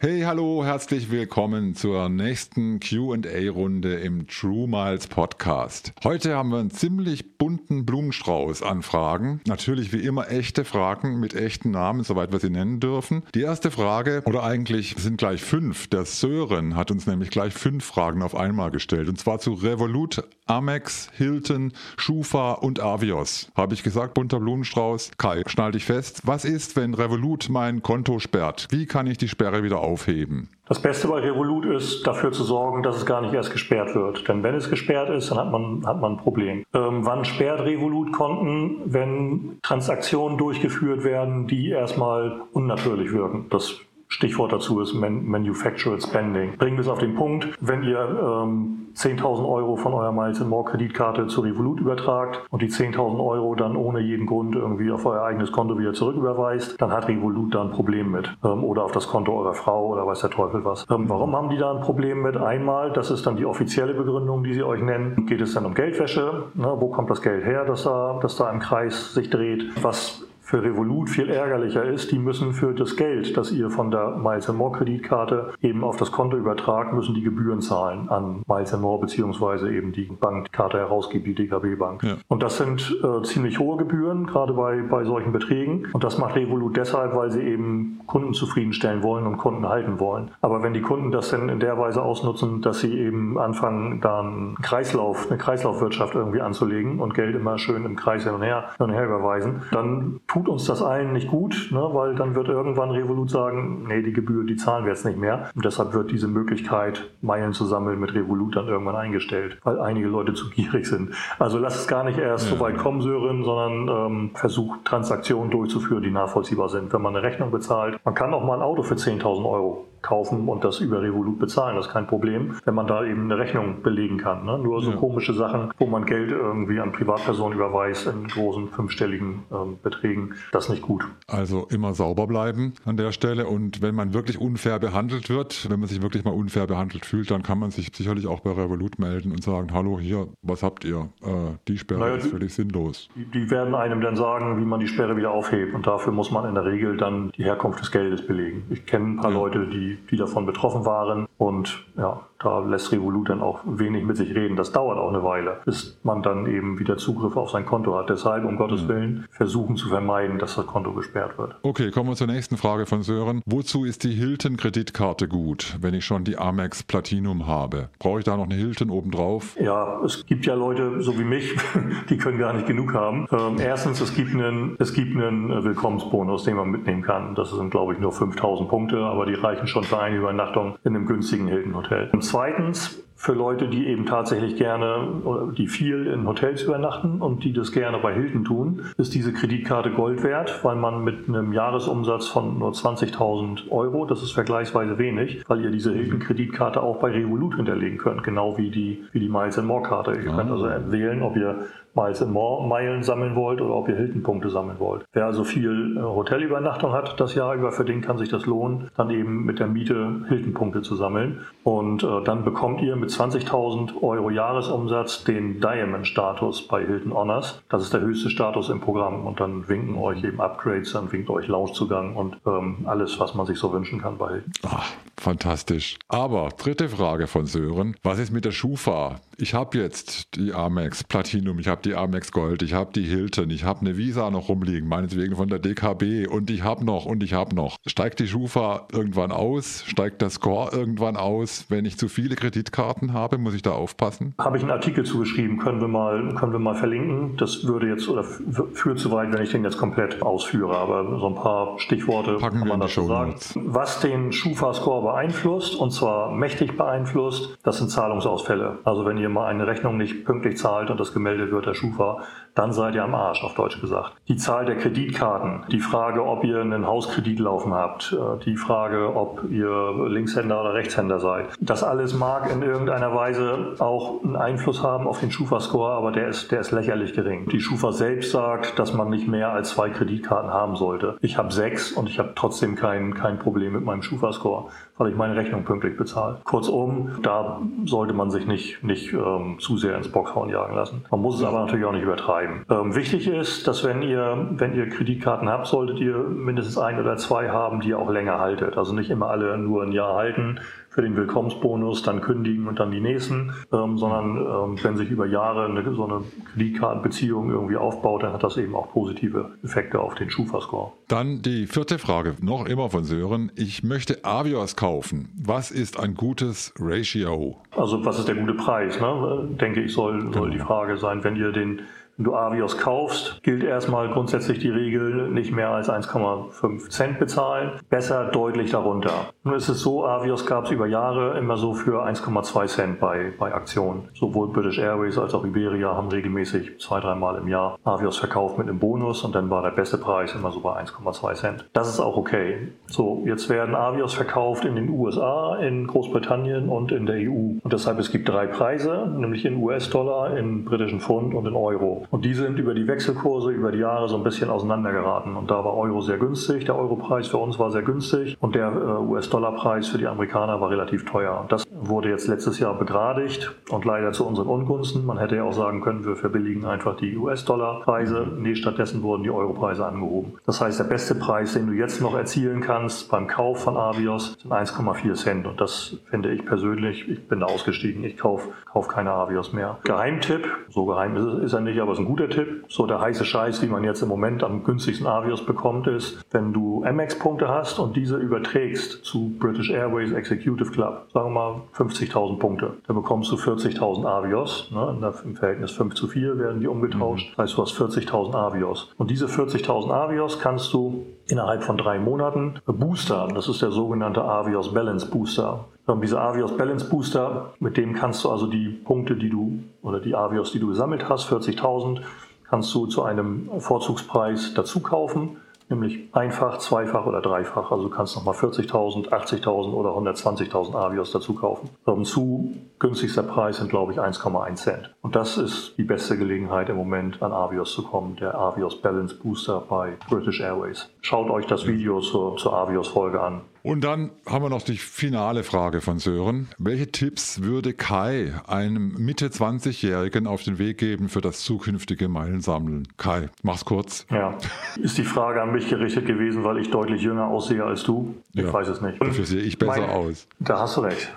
Hey, 0.00 0.20
hallo, 0.20 0.64
herzlich 0.64 1.10
willkommen 1.10 1.74
zur 1.74 2.08
nächsten 2.08 2.78
QA-Runde 2.78 3.96
im 3.96 4.28
True 4.28 4.68
Miles 4.68 5.08
Podcast. 5.08 5.92
Heute 6.04 6.36
haben 6.36 6.50
wir 6.50 6.58
einen 6.58 6.70
ziemlich 6.70 7.36
bunten 7.36 7.84
Blumenstrauß 7.84 8.62
an 8.62 8.82
Fragen. 8.82 9.40
Natürlich 9.48 9.92
wie 9.92 10.04
immer 10.04 10.30
echte 10.30 10.64
Fragen 10.64 11.18
mit 11.18 11.34
echten 11.34 11.72
Namen, 11.72 12.04
soweit 12.04 12.30
wir 12.30 12.38
sie 12.38 12.48
nennen 12.48 12.78
dürfen. 12.78 13.24
Die 13.34 13.40
erste 13.40 13.72
Frage, 13.72 14.22
oder 14.24 14.44
eigentlich 14.44 14.94
sind 14.96 15.16
gleich 15.16 15.42
fünf. 15.42 15.88
Der 15.88 16.04
Sören 16.04 16.76
hat 16.76 16.92
uns 16.92 17.08
nämlich 17.08 17.30
gleich 17.30 17.52
fünf 17.52 17.84
Fragen 17.84 18.22
auf 18.22 18.36
einmal 18.36 18.70
gestellt. 18.70 19.08
Und 19.08 19.18
zwar 19.18 19.40
zu 19.40 19.52
Revolut, 19.52 20.22
Amex, 20.46 21.10
Hilton, 21.16 21.72
Schufa 21.96 22.52
und 22.52 22.78
Avios. 22.78 23.50
Habe 23.56 23.74
ich 23.74 23.82
gesagt, 23.82 24.14
bunter 24.14 24.38
Blumenstrauß? 24.38 25.10
Kai, 25.18 25.42
schnall 25.48 25.72
dich 25.72 25.86
fest. 25.86 26.20
Was 26.22 26.44
ist, 26.44 26.76
wenn 26.76 26.94
Revolut 26.94 27.48
mein 27.50 27.82
Konto 27.82 28.20
sperrt? 28.20 28.68
Wie 28.70 28.86
kann 28.86 29.08
ich 29.08 29.18
die 29.18 29.28
Sperre 29.28 29.64
wieder 29.64 29.87
aufheben? 29.88 30.48
Das 30.68 30.80
Beste 30.80 31.08
bei 31.08 31.20
Revolut 31.20 31.64
ist, 31.64 32.06
dafür 32.06 32.30
zu 32.30 32.44
sorgen, 32.44 32.82
dass 32.82 32.96
es 32.96 33.06
gar 33.06 33.22
nicht 33.22 33.32
erst 33.32 33.52
gesperrt 33.52 33.94
wird. 33.94 34.28
Denn 34.28 34.42
wenn 34.42 34.54
es 34.54 34.68
gesperrt 34.68 35.08
ist, 35.08 35.30
dann 35.30 35.38
hat 35.38 35.50
man, 35.50 35.86
hat 35.86 36.00
man 36.00 36.12
ein 36.12 36.18
Problem. 36.18 36.64
Ähm, 36.74 37.06
wann 37.06 37.24
sperrt 37.24 37.62
Revolut 37.62 38.12
Konten? 38.12 38.82
Wenn 38.84 39.58
Transaktionen 39.62 40.36
durchgeführt 40.36 41.04
werden, 41.04 41.46
die 41.46 41.70
erstmal 41.70 42.42
unnatürlich 42.52 43.12
wirken. 43.12 43.46
Das 43.48 43.80
Stichwort 44.08 44.52
dazu 44.52 44.80
ist 44.80 44.94
Manufactured 44.94 46.02
Spending. 46.02 46.56
Bringt 46.56 46.80
es 46.80 46.88
auf 46.88 46.98
den 46.98 47.14
Punkt, 47.14 47.48
wenn 47.60 47.82
ihr 47.82 47.98
ähm, 47.98 48.88
10.000 48.94 49.48
Euro 49.48 49.76
von 49.76 49.92
eurer 49.94 50.10
Miles 50.12 50.40
More 50.40 50.64
Kreditkarte 50.64 51.28
zu 51.28 51.42
Revolut 51.42 51.78
übertragt 51.78 52.44
und 52.50 52.62
die 52.62 52.68
10.000 52.68 53.24
Euro 53.24 53.54
dann 53.54 53.76
ohne 53.76 54.00
jeden 54.00 54.26
Grund 54.26 54.56
irgendwie 54.56 54.90
auf 54.90 55.06
euer 55.06 55.22
eigenes 55.22 55.52
Konto 55.52 55.78
wieder 55.78 55.92
zurücküberweist, 55.92 56.80
dann 56.80 56.90
hat 56.90 57.06
Revolut 57.06 57.54
da 57.54 57.62
ein 57.62 57.70
Problem 57.70 58.10
mit. 58.10 58.34
Ähm, 58.42 58.64
oder 58.64 58.84
auf 58.84 58.92
das 58.92 59.06
Konto 59.06 59.38
eurer 59.38 59.54
Frau 59.54 59.88
oder 59.88 60.06
weiß 60.06 60.20
der 60.20 60.30
Teufel 60.30 60.64
was. 60.64 60.86
Ähm, 60.90 61.08
warum 61.08 61.36
haben 61.36 61.50
die 61.50 61.58
da 61.58 61.72
ein 61.72 61.82
Problem 61.82 62.22
mit? 62.22 62.36
Einmal, 62.36 62.92
das 62.92 63.10
ist 63.10 63.26
dann 63.26 63.36
die 63.36 63.46
offizielle 63.46 63.94
Begründung, 63.94 64.42
die 64.42 64.54
sie 64.54 64.62
euch 64.62 64.82
nennen. 64.82 65.26
Geht 65.26 65.42
es 65.42 65.54
dann 65.54 65.66
um 65.66 65.74
Geldwäsche? 65.74 66.46
Ne? 66.54 66.76
Wo 66.78 66.88
kommt 66.88 67.10
das 67.10 67.22
Geld 67.22 67.44
her, 67.44 67.64
das 67.66 67.84
da, 67.84 68.18
das 68.20 68.36
da 68.36 68.50
im 68.50 68.58
Kreis 68.58 69.14
sich 69.14 69.30
dreht? 69.30 69.64
Was 69.82 70.27
für 70.48 70.62
Revolut 70.62 71.10
viel 71.10 71.28
ärgerlicher 71.28 71.84
ist, 71.84 72.10
die 72.10 72.18
müssen 72.18 72.54
für 72.54 72.72
das 72.72 72.96
Geld, 72.96 73.36
das 73.36 73.52
ihr 73.52 73.68
von 73.68 73.90
der 73.90 74.16
Miles 74.16 74.48
More 74.48 74.78
Kreditkarte 74.78 75.52
eben 75.60 75.84
auf 75.84 75.98
das 75.98 76.10
Konto 76.10 76.38
übertragt, 76.38 76.94
müssen 76.94 77.14
die 77.14 77.20
Gebühren 77.20 77.60
zahlen 77.60 78.08
an 78.08 78.42
Miles 78.48 78.74
More 78.78 78.98
beziehungsweise 78.98 79.70
eben 79.70 79.92
die 79.92 80.04
Bank, 80.04 80.46
die 80.46 80.50
Karte 80.50 80.78
herausgibt, 80.78 81.26
die 81.26 81.34
DKB 81.34 81.78
Bank. 81.78 82.02
Ja. 82.02 82.16
Und 82.28 82.42
das 82.42 82.56
sind 82.56 82.98
äh, 83.04 83.22
ziemlich 83.24 83.58
hohe 83.58 83.76
Gebühren, 83.76 84.26
gerade 84.26 84.54
bei, 84.54 84.80
bei 84.80 85.04
solchen 85.04 85.32
Beträgen. 85.32 85.86
Und 85.92 86.02
das 86.02 86.16
macht 86.16 86.34
Revolut 86.34 86.78
deshalb, 86.78 87.14
weil 87.14 87.30
sie 87.30 87.42
eben 87.42 88.00
Kunden 88.06 88.32
zufriedenstellen 88.32 89.02
wollen 89.02 89.26
und 89.26 89.36
Kunden 89.36 89.68
halten 89.68 90.00
wollen. 90.00 90.30
Aber 90.40 90.62
wenn 90.62 90.72
die 90.72 90.80
Kunden 90.80 91.10
das 91.10 91.28
dann 91.28 91.50
in 91.50 91.60
der 91.60 91.76
Weise 91.76 92.00
ausnutzen, 92.00 92.62
dass 92.62 92.80
sie 92.80 92.98
eben 92.98 93.38
anfangen, 93.38 94.00
da 94.00 94.20
einen 94.20 94.54
Kreislauf, 94.62 95.26
eine 95.28 95.36
Kreislaufwirtschaft 95.36 96.14
irgendwie 96.14 96.40
anzulegen 96.40 97.00
und 97.00 97.12
Geld 97.12 97.36
immer 97.36 97.58
schön 97.58 97.84
im 97.84 97.96
Kreis 97.96 98.24
hin 98.24 98.32
und 98.32 98.42
her, 98.42 98.70
hin 98.78 98.86
und 98.86 98.92
her 98.92 99.04
überweisen, 99.04 99.62
dann 99.72 100.20
tut 100.26 100.37
tut 100.38 100.48
uns 100.48 100.66
das 100.66 100.82
allen 100.82 101.12
nicht 101.12 101.28
gut, 101.28 101.70
ne, 101.72 101.80
weil 101.92 102.14
dann 102.14 102.36
wird 102.36 102.48
irgendwann 102.48 102.90
Revolut 102.90 103.28
sagen, 103.28 103.86
nee, 103.88 104.02
die 104.02 104.12
Gebühr, 104.12 104.44
die 104.44 104.54
zahlen 104.54 104.84
wir 104.84 104.92
jetzt 104.92 105.04
nicht 105.04 105.18
mehr. 105.18 105.50
Und 105.54 105.64
deshalb 105.64 105.92
wird 105.94 106.12
diese 106.12 106.28
Möglichkeit, 106.28 107.10
Meilen 107.22 107.52
zu 107.52 107.64
sammeln 107.64 107.98
mit 107.98 108.14
Revolut 108.14 108.54
dann 108.54 108.68
irgendwann 108.68 108.94
eingestellt, 108.94 109.58
weil 109.64 109.80
einige 109.80 110.06
Leute 110.06 110.34
zu 110.34 110.48
gierig 110.54 110.86
sind. 110.86 111.12
Also 111.40 111.58
lass 111.58 111.80
es 111.80 111.88
gar 111.88 112.04
nicht 112.04 112.18
erst 112.18 112.50
ja. 112.50 112.56
so 112.56 112.60
weit 112.60 112.78
kommen, 112.78 113.00
Sören, 113.00 113.42
sondern 113.42 113.88
ähm, 113.88 114.30
versucht 114.34 114.84
Transaktionen 114.84 115.50
durchzuführen, 115.50 116.02
die 116.02 116.10
nachvollziehbar 116.10 116.68
sind. 116.68 116.92
Wenn 116.92 117.02
man 117.02 117.16
eine 117.16 117.26
Rechnung 117.26 117.50
bezahlt, 117.50 117.98
man 118.04 118.14
kann 118.14 118.32
auch 118.32 118.44
mal 118.44 118.54
ein 118.54 118.62
Auto 118.62 118.82
für 118.84 118.94
10.000 118.94 119.44
Euro 119.44 119.87
kaufen 120.08 120.48
und 120.48 120.64
das 120.64 120.80
über 120.80 121.02
Revolut 121.02 121.38
bezahlen. 121.38 121.76
Das 121.76 121.86
ist 121.86 121.92
kein 121.92 122.06
Problem, 122.06 122.54
wenn 122.64 122.74
man 122.74 122.86
da 122.86 123.04
eben 123.04 123.24
eine 123.24 123.38
Rechnung 123.38 123.82
belegen 123.82 124.16
kann. 124.16 124.46
Ne? 124.46 124.58
Nur 124.58 124.80
so 124.82 124.92
ja. 124.92 124.96
komische 124.96 125.34
Sachen, 125.34 125.70
wo 125.78 125.86
man 125.86 126.06
Geld 126.06 126.30
irgendwie 126.30 126.80
an 126.80 126.92
Privatpersonen 126.92 127.58
überweist 127.58 128.06
in 128.06 128.26
großen 128.26 128.68
fünfstelligen 128.68 129.42
ähm, 129.52 129.78
Beträgen, 129.82 130.34
das 130.50 130.64
ist 130.64 130.70
nicht 130.70 130.82
gut. 130.82 131.04
Also 131.26 131.66
immer 131.70 131.92
sauber 131.92 132.26
bleiben 132.26 132.72
an 132.86 132.96
der 132.96 133.12
Stelle 133.12 133.46
und 133.46 133.82
wenn 133.82 133.94
man 133.94 134.14
wirklich 134.14 134.40
unfair 134.40 134.78
behandelt 134.78 135.28
wird, 135.28 135.70
wenn 135.70 135.78
man 135.78 135.88
sich 135.88 136.00
wirklich 136.00 136.24
mal 136.24 136.32
unfair 136.32 136.66
behandelt 136.66 137.04
fühlt, 137.04 137.30
dann 137.30 137.42
kann 137.42 137.58
man 137.58 137.70
sich 137.70 137.90
sicherlich 137.94 138.26
auch 138.26 138.40
bei 138.40 138.52
Revolut 138.52 138.98
melden 138.98 139.30
und 139.30 139.42
sagen, 139.42 139.74
hallo 139.74 139.98
hier, 140.00 140.28
was 140.40 140.62
habt 140.62 140.84
ihr? 140.86 141.10
Äh, 141.22 141.58
die 141.68 141.76
Sperre 141.76 142.00
naja, 142.00 142.14
ist 142.14 142.28
völlig 142.28 142.54
sinnlos. 142.54 143.10
Die, 143.14 143.26
die 143.26 143.50
werden 143.50 143.74
einem 143.74 144.00
dann 144.00 144.16
sagen, 144.16 144.58
wie 144.58 144.64
man 144.64 144.80
die 144.80 144.88
Sperre 144.88 145.16
wieder 145.18 145.32
aufhebt 145.32 145.74
und 145.74 145.86
dafür 145.86 146.14
muss 146.14 146.30
man 146.30 146.48
in 146.48 146.54
der 146.54 146.64
Regel 146.64 146.96
dann 146.96 147.30
die 147.36 147.44
Herkunft 147.44 147.80
des 147.80 147.90
Geldes 147.90 148.26
belegen. 148.26 148.64
Ich 148.70 148.86
kenne 148.86 149.04
ein 149.04 149.16
paar 149.16 149.30
ja. 149.30 149.36
Leute, 149.36 149.66
die 149.66 149.97
die, 150.10 150.16
davon 150.16 150.46
betroffen 150.46 150.84
waren. 150.84 151.28
Und 151.38 151.86
ja, 151.96 152.27
da 152.40 152.60
lässt 152.60 152.92
Revolut 152.92 153.30
dann 153.30 153.42
auch 153.42 153.60
wenig 153.64 154.04
mit 154.04 154.16
sich 154.16 154.34
reden. 154.34 154.56
Das 154.56 154.70
dauert 154.70 154.98
auch 154.98 155.08
eine 155.08 155.24
Weile, 155.24 155.60
bis 155.64 155.98
man 156.04 156.22
dann 156.22 156.46
eben 156.46 156.78
wieder 156.78 156.96
Zugriff 156.96 157.36
auf 157.36 157.50
sein 157.50 157.66
Konto 157.66 157.96
hat. 157.96 158.10
Deshalb, 158.10 158.44
um 158.44 158.56
Gottes 158.56 158.84
mhm. 158.84 158.88
Willen, 158.88 159.26
versuchen 159.30 159.76
zu 159.76 159.88
vermeiden, 159.88 160.38
dass 160.38 160.54
das 160.54 160.66
Konto 160.66 160.92
gesperrt 160.92 161.36
wird. 161.36 161.56
Okay, 161.62 161.90
kommen 161.90 162.10
wir 162.10 162.16
zur 162.16 162.28
nächsten 162.28 162.56
Frage 162.56 162.86
von 162.86 163.02
Sören. 163.02 163.42
Wozu 163.44 163.84
ist 163.84 164.04
die 164.04 164.12
Hilton-Kreditkarte 164.12 165.26
gut, 165.26 165.76
wenn 165.80 165.94
ich 165.94 166.04
schon 166.04 166.24
die 166.24 166.38
Amex 166.38 166.82
Platinum 166.84 167.46
habe? 167.46 167.88
Brauche 167.98 168.20
ich 168.20 168.24
da 168.24 168.36
noch 168.36 168.44
eine 168.44 168.54
Hilton 168.54 168.90
obendrauf? 168.90 169.56
Ja, 169.60 170.00
es 170.04 170.24
gibt 170.26 170.46
ja 170.46 170.54
Leute, 170.54 171.02
so 171.02 171.18
wie 171.18 171.24
mich, 171.24 171.56
die 172.08 172.18
können 172.18 172.38
gar 172.38 172.52
nicht 172.52 172.66
genug 172.66 172.94
haben. 172.94 173.26
Ähm, 173.32 173.56
erstens, 173.58 174.00
es 174.00 174.14
gibt, 174.14 174.32
einen, 174.32 174.76
es 174.78 174.94
gibt 174.94 175.16
einen 175.16 175.64
Willkommensbonus, 175.64 176.44
den 176.44 176.56
man 176.56 176.70
mitnehmen 176.70 177.02
kann. 177.02 177.34
Das 177.34 177.50
sind, 177.50 177.70
glaube 177.70 177.94
ich, 177.94 177.98
nur 177.98 178.12
5000 178.12 178.68
Punkte, 178.68 178.98
aber 178.98 179.26
die 179.26 179.34
reichen 179.34 179.66
schon 179.66 179.82
für 179.82 179.98
eine 179.98 180.16
Übernachtung 180.16 180.76
in 180.84 180.94
einem 180.94 181.06
günstigen 181.06 181.48
Hilton-Hotel 181.48 182.10
zweitens 182.28 183.02
für 183.20 183.32
Leute, 183.32 183.66
die 183.66 183.88
eben 183.88 184.06
tatsächlich 184.06 184.54
gerne, 184.54 185.52
die 185.58 185.66
viel 185.66 186.06
in 186.06 186.24
Hotels 186.24 186.62
übernachten 186.62 187.20
und 187.20 187.42
die 187.42 187.52
das 187.52 187.72
gerne 187.72 187.98
bei 187.98 188.14
Hilton 188.14 188.44
tun, 188.44 188.82
ist 188.96 189.12
diese 189.12 189.32
Kreditkarte 189.32 189.90
Gold 189.90 190.22
wert, 190.22 190.60
weil 190.62 190.76
man 190.76 191.02
mit 191.02 191.28
einem 191.28 191.52
Jahresumsatz 191.52 192.28
von 192.28 192.60
nur 192.60 192.70
20.000 192.70 193.70
Euro, 193.70 194.06
das 194.06 194.22
ist 194.22 194.30
vergleichsweise 194.30 194.98
wenig, 194.98 195.42
weil 195.48 195.64
ihr 195.64 195.72
diese 195.72 195.92
Hilton-Kreditkarte 195.92 196.80
auch 196.80 197.00
bei 197.00 197.10
Revolut 197.10 197.56
hinterlegen 197.56 197.98
könnt, 197.98 198.22
genau 198.22 198.56
wie 198.56 198.70
die, 198.70 199.02
wie 199.10 199.18
die 199.18 199.28
Miles 199.28 199.60
More-Karte. 199.60 200.12
Ihr 200.12 200.30
könnt 200.30 200.52
also 200.52 200.68
wählen, 200.92 201.20
ob 201.22 201.36
ihr 201.36 201.66
Miles 201.94 202.24
More 202.24 202.66
Meilen 202.68 203.02
sammeln 203.02 203.34
wollt 203.34 203.60
oder 203.60 203.74
ob 203.74 203.88
ihr 203.88 203.96
Hilton-Punkte 203.96 204.50
sammeln 204.50 204.78
wollt. 204.78 205.04
Wer 205.12 205.26
also 205.26 205.42
viel 205.42 205.96
äh, 205.96 206.00
Hotelübernachtung 206.00 206.92
hat 206.92 207.18
das 207.18 207.34
Jahr 207.34 207.54
über, 207.54 207.72
für 207.72 207.84
den 207.84 208.00
kann 208.00 208.18
sich 208.18 208.28
das 208.28 208.46
lohnen, 208.46 208.90
dann 208.96 209.10
eben 209.10 209.44
mit 209.44 209.58
der 209.58 209.66
Miete 209.66 210.24
Hilton-Punkte 210.28 210.82
zu 210.82 210.94
sammeln. 210.94 211.40
Und 211.64 212.04
äh, 212.04 212.22
dann 212.24 212.44
bekommt 212.44 212.82
ihr 212.82 212.94
mit 212.94 213.07
20.000 213.08 214.02
Euro 214.02 214.30
Jahresumsatz 214.30 215.24
den 215.24 215.60
Diamond-Status 215.60 216.68
bei 216.68 216.84
Hilton 216.84 217.12
Honors. 217.12 217.62
Das 217.68 217.82
ist 217.82 217.92
der 217.92 218.00
höchste 218.00 218.30
Status 218.30 218.68
im 218.68 218.80
Programm. 218.80 219.26
Und 219.26 219.40
dann 219.40 219.68
winken 219.68 219.96
euch 219.96 220.22
eben 220.24 220.40
Upgrades, 220.40 220.92
dann 220.92 221.10
winkt 221.10 221.30
euch 221.30 221.48
Loungezugang 221.48 222.16
und 222.16 222.38
ähm, 222.46 222.86
alles, 222.86 223.18
was 223.18 223.34
man 223.34 223.46
sich 223.46 223.58
so 223.58 223.72
wünschen 223.72 224.00
kann 224.00 224.18
bei 224.18 224.28
Hilton. 224.28 224.52
Ach, 224.66 224.90
fantastisch. 225.20 225.98
Aber 226.08 226.50
dritte 226.56 226.88
Frage 226.88 227.26
von 227.26 227.46
Sören. 227.46 227.96
Was 228.02 228.18
ist 228.18 228.32
mit 228.32 228.44
der 228.44 228.52
Schufa? 228.52 229.20
Ich 229.40 229.54
habe 229.54 229.78
jetzt 229.78 230.34
die 230.34 230.52
Amex 230.52 231.04
Platinum, 231.04 231.60
ich 231.60 231.68
habe 231.68 231.80
die 231.82 231.94
Amex 231.94 232.32
Gold, 232.32 232.62
ich 232.62 232.74
habe 232.74 232.90
die 232.92 233.04
Hilton, 233.04 233.50
ich 233.50 233.62
habe 233.62 233.82
eine 233.82 233.96
Visa 233.96 234.30
noch 234.30 234.48
rumliegen, 234.48 234.88
meinetwegen 234.88 235.36
von 235.36 235.48
der 235.48 235.60
DKB 235.60 236.26
und 236.28 236.50
ich 236.50 236.64
habe 236.64 236.84
noch 236.84 237.06
und 237.06 237.22
ich 237.22 237.34
habe 237.34 237.54
noch. 237.54 237.76
Steigt 237.86 238.18
die 238.18 238.26
Schufa 238.26 238.88
irgendwann 238.92 239.30
aus? 239.30 239.84
Steigt 239.86 240.22
der 240.22 240.30
Score 240.30 240.72
irgendwann 240.72 241.16
aus? 241.16 241.66
Wenn 241.68 241.84
ich 241.84 241.98
zu 241.98 242.08
viele 242.08 242.34
Kreditkarten 242.34 243.12
habe, 243.12 243.38
muss 243.38 243.54
ich 243.54 243.62
da 243.62 243.72
aufpassen? 243.72 244.34
Habe 244.38 244.56
ich 244.56 244.64
einen 244.64 244.72
Artikel 244.72 245.04
zugeschrieben, 245.04 245.58
können 245.58 245.80
wir 245.80 245.88
mal, 245.88 246.34
können 246.34 246.52
wir 246.52 246.58
mal 246.58 246.74
verlinken. 246.74 247.36
Das 247.36 247.64
würde 247.64 247.88
jetzt 247.88 248.08
oder 248.08 248.24
führt 248.24 248.98
zu 248.98 249.12
weit, 249.12 249.32
wenn 249.32 249.42
ich 249.42 249.50
den 249.50 249.62
jetzt 249.62 249.78
komplett 249.78 250.20
ausführe, 250.20 250.76
aber 250.76 251.18
so 251.20 251.26
ein 251.28 251.36
paar 251.36 251.78
Stichworte 251.78 252.38
Packen 252.38 252.58
kann 252.58 252.68
man 252.68 252.80
dazu 252.80 253.04
sagen. 253.04 253.36
Was 253.54 254.00
den 254.00 254.32
Schufa-Score 254.32 255.07
beeinflusst, 255.08 255.74
und 255.74 255.90
zwar 255.90 256.30
mächtig 256.30 256.76
beeinflusst, 256.76 257.56
das 257.62 257.78
sind 257.78 257.88
Zahlungsausfälle. 257.88 258.78
Also 258.84 259.06
wenn 259.06 259.16
ihr 259.16 259.30
mal 259.30 259.46
eine 259.46 259.66
Rechnung 259.66 259.96
nicht 259.96 260.26
pünktlich 260.26 260.58
zahlt 260.58 260.90
und 260.90 261.00
das 261.00 261.14
gemeldet 261.14 261.50
wird 261.50 261.64
der 261.64 261.72
Schufa, 261.72 262.18
dann 262.54 262.72
seid 262.72 262.94
ihr 262.94 263.04
am 263.04 263.14
Arsch, 263.14 263.44
auf 263.44 263.54
Deutsch 263.54 263.80
gesagt. 263.80 264.14
Die 264.26 264.36
Zahl 264.36 264.66
der 264.66 264.76
Kreditkarten, 264.76 265.64
die 265.70 265.78
Frage, 265.80 266.26
ob 266.26 266.44
ihr 266.44 266.60
einen 266.60 266.86
Hauskredit 266.86 267.38
laufen 267.38 267.72
habt, 267.72 268.12
äh, 268.12 268.44
die 268.44 268.56
Frage, 268.56 269.14
ob 269.14 269.44
ihr 269.48 270.08
Linkshänder 270.08 270.60
oder 270.60 270.74
Rechtshänder 270.74 271.20
seid. 271.20 271.46
Das 271.60 271.82
alles 271.82 272.14
mag 272.14 272.50
in 272.52 272.62
irgendeiner 272.62 273.14
Weise 273.14 273.76
auch 273.78 274.22
einen 274.24 274.36
Einfluss 274.36 274.82
haben 274.82 275.06
auf 275.06 275.20
den 275.20 275.30
Schufa-Score, 275.30 275.92
aber 275.92 276.12
der 276.12 276.28
ist, 276.28 276.50
der 276.52 276.60
ist 276.60 276.72
lächerlich 276.72 277.14
gering. 277.14 277.48
Die 277.48 277.60
Schufa 277.60 277.92
selbst 277.92 278.32
sagt, 278.32 278.78
dass 278.78 278.92
man 278.92 279.08
nicht 279.08 279.28
mehr 279.28 279.52
als 279.52 279.70
zwei 279.70 279.88
Kreditkarten 279.88 280.52
haben 280.52 280.76
sollte. 280.76 281.16
Ich 281.20 281.38
habe 281.38 281.52
sechs 281.52 281.92
und 281.92 282.08
ich 282.08 282.18
habe 282.18 282.32
trotzdem 282.34 282.74
kein, 282.74 283.14
kein 283.14 283.38
Problem 283.38 283.72
mit 283.72 283.84
meinem 283.84 284.02
Schufa-Score. 284.02 284.68
Weil 284.98 285.10
ich 285.10 285.16
meine 285.16 285.36
Rechnung 285.36 285.64
pünktlich 285.64 285.96
bezahle. 285.96 286.38
Kurzum, 286.44 287.10
da 287.22 287.60
sollte 287.86 288.12
man 288.12 288.30
sich 288.30 288.46
nicht, 288.46 288.82
nicht 288.82 289.12
ähm, 289.12 289.56
zu 289.58 289.78
sehr 289.78 289.96
ins 289.96 290.10
Bockhauen 290.10 290.50
jagen 290.50 290.74
lassen. 290.74 291.04
Man 291.10 291.20
muss 291.20 291.36
es 291.40 291.44
aber 291.44 291.60
natürlich 291.60 291.84
auch 291.84 291.92
nicht 291.92 292.02
übertreiben. 292.02 292.64
Ähm, 292.68 292.94
wichtig 292.94 293.28
ist, 293.28 293.66
dass 293.66 293.84
wenn 293.84 294.02
ihr, 294.02 294.48
wenn 294.50 294.74
ihr 294.74 294.88
Kreditkarten 294.88 295.48
habt, 295.48 295.66
solltet 295.66 295.98
ihr 296.00 296.16
mindestens 296.16 296.78
ein 296.78 297.00
oder 297.00 297.16
zwei 297.16 297.50
haben, 297.50 297.80
die 297.80 297.90
ihr 297.90 297.98
auch 297.98 298.10
länger 298.10 298.38
haltet. 298.38 298.76
Also 298.76 298.92
nicht 298.92 299.10
immer 299.10 299.30
alle 299.30 299.56
nur 299.58 299.82
ein 299.82 299.92
Jahr 299.92 300.14
halten, 300.14 300.60
für 300.88 301.02
den 301.02 301.16
Willkommensbonus 301.16 302.02
dann 302.02 302.20
kündigen 302.20 302.66
und 302.66 302.78
dann 302.78 302.90
die 302.90 303.00
nächsten, 303.00 303.52
ähm, 303.72 303.98
sondern 303.98 304.36
ähm, 304.36 304.78
wenn 304.82 304.96
sich 304.96 305.10
über 305.10 305.26
Jahre 305.26 305.66
eine, 305.66 305.94
so 305.94 306.04
eine 306.04 306.22
Kreditkartenbeziehung 306.52 307.50
irgendwie 307.50 307.76
aufbaut, 307.76 308.22
dann 308.22 308.32
hat 308.32 308.42
das 308.42 308.56
eben 308.56 308.74
auch 308.74 308.92
positive 308.92 309.52
Effekte 309.62 310.00
auf 310.00 310.14
den 310.14 310.30
Schufa-Score. 310.30 310.92
Dann 311.06 311.42
die 311.42 311.66
vierte 311.66 311.98
Frage, 311.98 312.36
noch 312.40 312.66
immer 312.66 312.90
von 312.90 313.04
Sören. 313.04 313.52
Ich 313.54 313.82
möchte 313.82 314.24
Avios 314.24 314.76
kaufen. 314.76 315.30
Was 315.38 315.70
ist 315.70 315.98
ein 315.98 316.14
gutes 316.14 316.72
Ratio? 316.78 317.56
Also 317.76 318.04
was 318.04 318.18
ist 318.18 318.28
der 318.28 318.34
gute 318.34 318.54
Preis? 318.54 319.00
Ne? 319.00 319.48
Denke 319.60 319.82
ich, 319.82 319.92
soll, 319.92 320.20
soll 320.20 320.30
genau. 320.30 320.46
die 320.46 320.58
Frage 320.58 320.96
sein. 320.96 321.22
Wenn 321.22 321.36
ihr 321.36 321.52
den 321.52 321.82
wenn 322.18 322.24
du 322.24 322.34
Avios 322.34 322.76
kaufst, 322.76 323.40
gilt 323.44 323.62
erstmal 323.62 324.08
grundsätzlich 324.08 324.58
die 324.58 324.70
Regel, 324.70 325.28
nicht 325.28 325.52
mehr 325.52 325.70
als 325.70 325.88
1,5 325.88 326.90
Cent 326.90 327.20
bezahlen. 327.20 327.78
Besser 327.90 328.24
deutlich 328.32 328.72
darunter. 328.72 329.12
Nun 329.44 329.54
ist 329.54 329.68
es 329.68 329.80
so, 329.82 330.04
Avios 330.04 330.44
gab 330.44 330.64
es 330.64 330.72
über 330.72 330.88
Jahre 330.88 331.38
immer 331.38 331.56
so 331.56 331.74
für 331.74 332.04
1,2 332.04 332.66
Cent 332.66 333.00
bei, 333.00 333.32
bei 333.38 333.54
Aktionen. 333.54 334.08
Sowohl 334.14 334.48
British 334.48 334.78
Airways 334.78 335.16
als 335.16 335.32
auch 335.32 335.44
Iberia 335.44 335.94
haben 335.94 336.08
regelmäßig 336.08 336.80
zwei, 336.80 336.98
dreimal 336.98 337.36
im 337.36 337.46
Jahr 337.46 337.78
Avios 337.84 338.18
verkauft 338.18 338.58
mit 338.58 338.68
einem 338.68 338.80
Bonus 338.80 339.22
und 339.22 339.36
dann 339.36 339.48
war 339.48 339.62
der 339.62 339.70
beste 339.70 339.96
Preis 339.96 340.34
immer 340.34 340.50
so 340.50 340.58
bei 340.58 340.76
1,2 340.82 341.34
Cent. 341.34 341.68
Das 341.72 341.88
ist 341.88 342.00
auch 342.00 342.16
okay. 342.16 342.72
So, 342.88 343.22
jetzt 343.26 343.48
werden 343.48 343.76
Avios 343.76 344.14
verkauft 344.14 344.64
in 344.64 344.74
den 344.74 344.90
USA, 344.90 345.56
in 345.60 345.86
Großbritannien 345.86 346.68
und 346.68 346.90
in 346.90 347.06
der 347.06 347.16
EU. 347.16 347.60
Und 347.62 347.72
deshalb 347.72 348.00
es 348.00 348.10
gibt 348.10 348.28
drei 348.28 348.48
Preise, 348.48 349.06
nämlich 349.16 349.44
in 349.44 349.62
US-Dollar, 349.62 350.36
in 350.36 350.64
britischen 350.64 350.98
Pfund 350.98 351.32
und 351.32 351.46
in 351.46 351.54
Euro. 351.54 352.07
Und 352.10 352.24
die 352.24 352.34
sind 352.34 352.58
über 352.58 352.74
die 352.74 352.86
Wechselkurse 352.86 353.50
über 353.50 353.70
die 353.70 353.78
Jahre 353.78 354.08
so 354.08 354.16
ein 354.16 354.22
bisschen 354.22 354.48
auseinandergeraten. 354.48 355.36
Und 355.36 355.50
da 355.50 355.64
war 355.64 355.76
Euro 355.76 356.00
sehr 356.00 356.16
günstig, 356.16 356.64
der 356.64 356.76
Europreis 356.76 357.28
für 357.28 357.36
uns 357.36 357.58
war 357.58 357.70
sehr 357.70 357.82
günstig 357.82 358.36
und 358.40 358.54
der 358.54 358.68
äh, 358.68 359.02
US-Dollar-Preis 359.02 359.88
für 359.88 359.98
die 359.98 360.06
Amerikaner 360.06 360.60
war 360.60 360.70
relativ 360.70 361.04
teuer. 361.04 361.44
Das 361.48 361.64
wurde 361.70 362.08
jetzt 362.08 362.26
letztes 362.26 362.58
Jahr 362.58 362.78
begradigt 362.78 363.54
und 363.70 363.84
leider 363.84 364.12
zu 364.12 364.26
unseren 364.26 364.48
Ungunsten. 364.48 365.04
Man 365.04 365.18
hätte 365.18 365.36
ja 365.36 365.44
auch 365.44 365.52
sagen 365.52 365.82
können, 365.82 366.04
wir 366.06 366.16
verbilligen 366.16 366.64
einfach 366.64 366.96
die 366.96 367.16
US-Dollar-Preise. 367.16 368.26
Nee, 368.38 368.54
stattdessen 368.54 369.02
wurden 369.02 369.22
die 369.22 369.30
Europreise 369.30 369.84
angehoben. 369.84 370.34
Das 370.46 370.60
heißt, 370.60 370.78
der 370.80 370.84
beste 370.84 371.14
Preis, 371.14 371.52
den 371.52 371.66
du 371.66 371.72
jetzt 371.74 372.00
noch 372.00 372.16
erzielen 372.16 372.60
kannst 372.60 373.10
beim 373.10 373.26
Kauf 373.26 373.62
von 373.62 373.76
Avios, 373.76 374.36
sind 374.40 374.52
1,4 374.52 375.14
Cent. 375.14 375.46
Und 375.46 375.60
das 375.60 375.96
finde 376.10 376.32
ich 376.32 376.44
persönlich, 376.46 377.08
ich 377.08 377.28
bin 377.28 377.40
da 377.40 377.46
ausgestiegen, 377.46 378.02
ich 378.04 378.16
kaufe 378.16 378.48
kauf 378.64 378.88
keine 378.88 379.10
Avios 379.10 379.52
mehr. 379.52 379.78
Geheimtipp, 379.84 380.46
so 380.70 380.86
geheim 380.86 381.16
ist, 381.16 381.44
ist 381.44 381.52
er 381.52 381.60
nicht, 381.60 381.80
aber 381.80 381.94
ist 381.98 382.04
ein 382.04 382.06
guter 382.06 382.28
Tipp. 382.28 382.64
So 382.68 382.86
der 382.86 383.00
heiße 383.00 383.24
Scheiß, 383.24 383.62
wie 383.62 383.66
man 383.66 383.84
jetzt 383.84 384.02
im 384.02 384.08
Moment 384.08 384.42
am 384.42 384.64
günstigsten 384.64 385.06
Avios 385.06 385.44
bekommt, 385.44 385.86
ist, 385.86 386.24
wenn 386.30 386.52
du 386.52 386.84
Amex-Punkte 386.84 387.48
hast 387.48 387.78
und 387.78 387.96
diese 387.96 388.16
überträgst 388.16 389.04
zu 389.04 389.32
British 389.38 389.70
Airways 389.70 390.12
Executive 390.12 390.70
Club, 390.70 391.06
sagen 391.12 391.26
wir 391.26 391.30
mal 391.30 391.62
50.000 391.76 392.38
Punkte, 392.38 392.74
dann 392.86 392.96
bekommst 392.96 393.30
du 393.32 393.36
40.000 393.36 394.06
Avios. 394.06 394.70
Ne? 394.70 395.12
Im 395.24 395.36
Verhältnis 395.36 395.72
5 395.72 395.94
zu 395.94 396.08
4 396.08 396.38
werden 396.38 396.60
die 396.60 396.68
umgetauscht. 396.68 397.30
Mhm. 397.30 397.34
Das 397.36 397.50
heißt, 397.50 397.58
du 397.58 397.62
hast 397.62 397.80
40.000 397.80 398.34
Avios. 398.34 398.92
Und 398.96 399.10
diese 399.10 399.26
40.000 399.26 399.90
Avios 399.90 400.38
kannst 400.38 400.72
du 400.72 401.04
innerhalb 401.28 401.62
von 401.62 401.76
drei 401.76 401.98
Monaten 401.98 402.60
boostern. 402.66 403.34
Das 403.34 403.48
ist 403.48 403.62
der 403.62 403.70
sogenannte 403.70 404.22
Avios 404.22 404.72
Balance 404.72 405.06
Booster. 405.06 405.66
Ähm, 405.86 406.00
diese 406.00 406.20
Avios 406.20 406.56
Balance 406.56 406.88
Booster, 406.88 407.52
mit 407.60 407.76
dem 407.76 407.94
kannst 407.94 408.24
du 408.24 408.30
also 408.30 408.46
die 408.46 408.68
Punkte, 408.68 409.16
die 409.16 409.30
du 409.30 409.62
oder 409.82 410.00
die 410.00 410.14
Avios, 410.14 410.52
die 410.52 410.58
du 410.58 410.68
gesammelt 410.68 411.08
hast, 411.08 411.30
40.000, 411.30 412.00
kannst 412.48 412.74
du 412.74 412.86
zu 412.86 413.02
einem 413.02 413.48
Vorzugspreis 413.60 414.54
dazu 414.54 414.80
kaufen 414.80 415.36
nämlich 415.70 416.08
einfach, 416.12 416.58
zweifach 416.58 417.06
oder 417.06 417.20
dreifach. 417.20 417.70
Also 417.70 417.84
du 417.84 417.90
kannst 417.90 418.16
nochmal 418.16 418.34
40.000, 418.34 419.08
80.000 419.08 419.72
oder 419.72 419.90
120.000 419.90 420.74
Avios 420.74 421.12
dazu 421.12 421.34
kaufen. 421.34 421.70
Ähm, 421.86 422.04
zu 422.04 422.54
günstigster 422.78 423.22
Preis 423.22 423.58
sind, 423.58 423.70
glaube 423.70 423.92
ich, 423.92 423.98
1,1 423.98 424.54
Cent. 424.56 424.94
Und 425.02 425.16
das 425.16 425.38
ist 425.38 425.76
die 425.78 425.84
beste 425.84 426.16
Gelegenheit 426.16 426.68
im 426.68 426.76
Moment 426.76 427.22
an 427.22 427.32
Avios 427.32 427.72
zu 427.72 427.82
kommen, 427.82 428.16
der 428.16 428.34
Avios 428.34 428.80
Balance 428.80 429.14
Booster 429.14 429.62
bei 429.68 429.96
British 430.08 430.40
Airways. 430.40 430.88
Schaut 431.00 431.30
euch 431.30 431.46
das 431.46 431.66
Video 431.66 432.00
zur, 432.00 432.36
zur 432.36 432.52
Avios-Folge 432.54 433.20
an. 433.20 433.42
Und 433.68 433.84
dann 433.84 434.12
haben 434.24 434.42
wir 434.42 434.48
noch 434.48 434.62
die 434.62 434.78
finale 434.78 435.42
Frage 435.42 435.82
von 435.82 435.98
Sören. 435.98 436.48
Welche 436.56 436.90
Tipps 436.90 437.42
würde 437.42 437.74
Kai 437.74 438.32
einem 438.46 438.94
Mitte 438.94 439.26
20-Jährigen 439.28 440.26
auf 440.26 440.42
den 440.42 440.58
Weg 440.58 440.78
geben 440.78 441.10
für 441.10 441.20
das 441.20 441.40
zukünftige 441.40 442.08
Meilensammeln? 442.08 442.88
Kai, 442.96 443.28
mach's 443.42 443.66
kurz. 443.66 444.06
Ja, 444.10 444.38
ist 444.76 444.96
die 444.96 445.04
Frage 445.04 445.42
an 445.42 445.52
mich 445.52 445.68
gerichtet 445.68 446.06
gewesen, 446.06 446.44
weil 446.44 446.56
ich 446.56 446.70
deutlich 446.70 447.02
jünger 447.02 447.26
aussehe 447.26 447.62
als 447.62 447.82
du? 447.82 448.14
Ich 448.32 448.44
ja, 448.44 448.50
weiß 448.50 448.68
es 448.68 448.80
nicht. 448.80 449.02
Dafür 449.02 449.26
sehe 449.26 449.42
ich 449.42 449.58
besser 449.58 449.82
mein, 449.82 449.90
aus. 449.90 450.26
Da 450.38 450.60
hast 450.60 450.78
du 450.78 450.80
recht. 450.80 451.12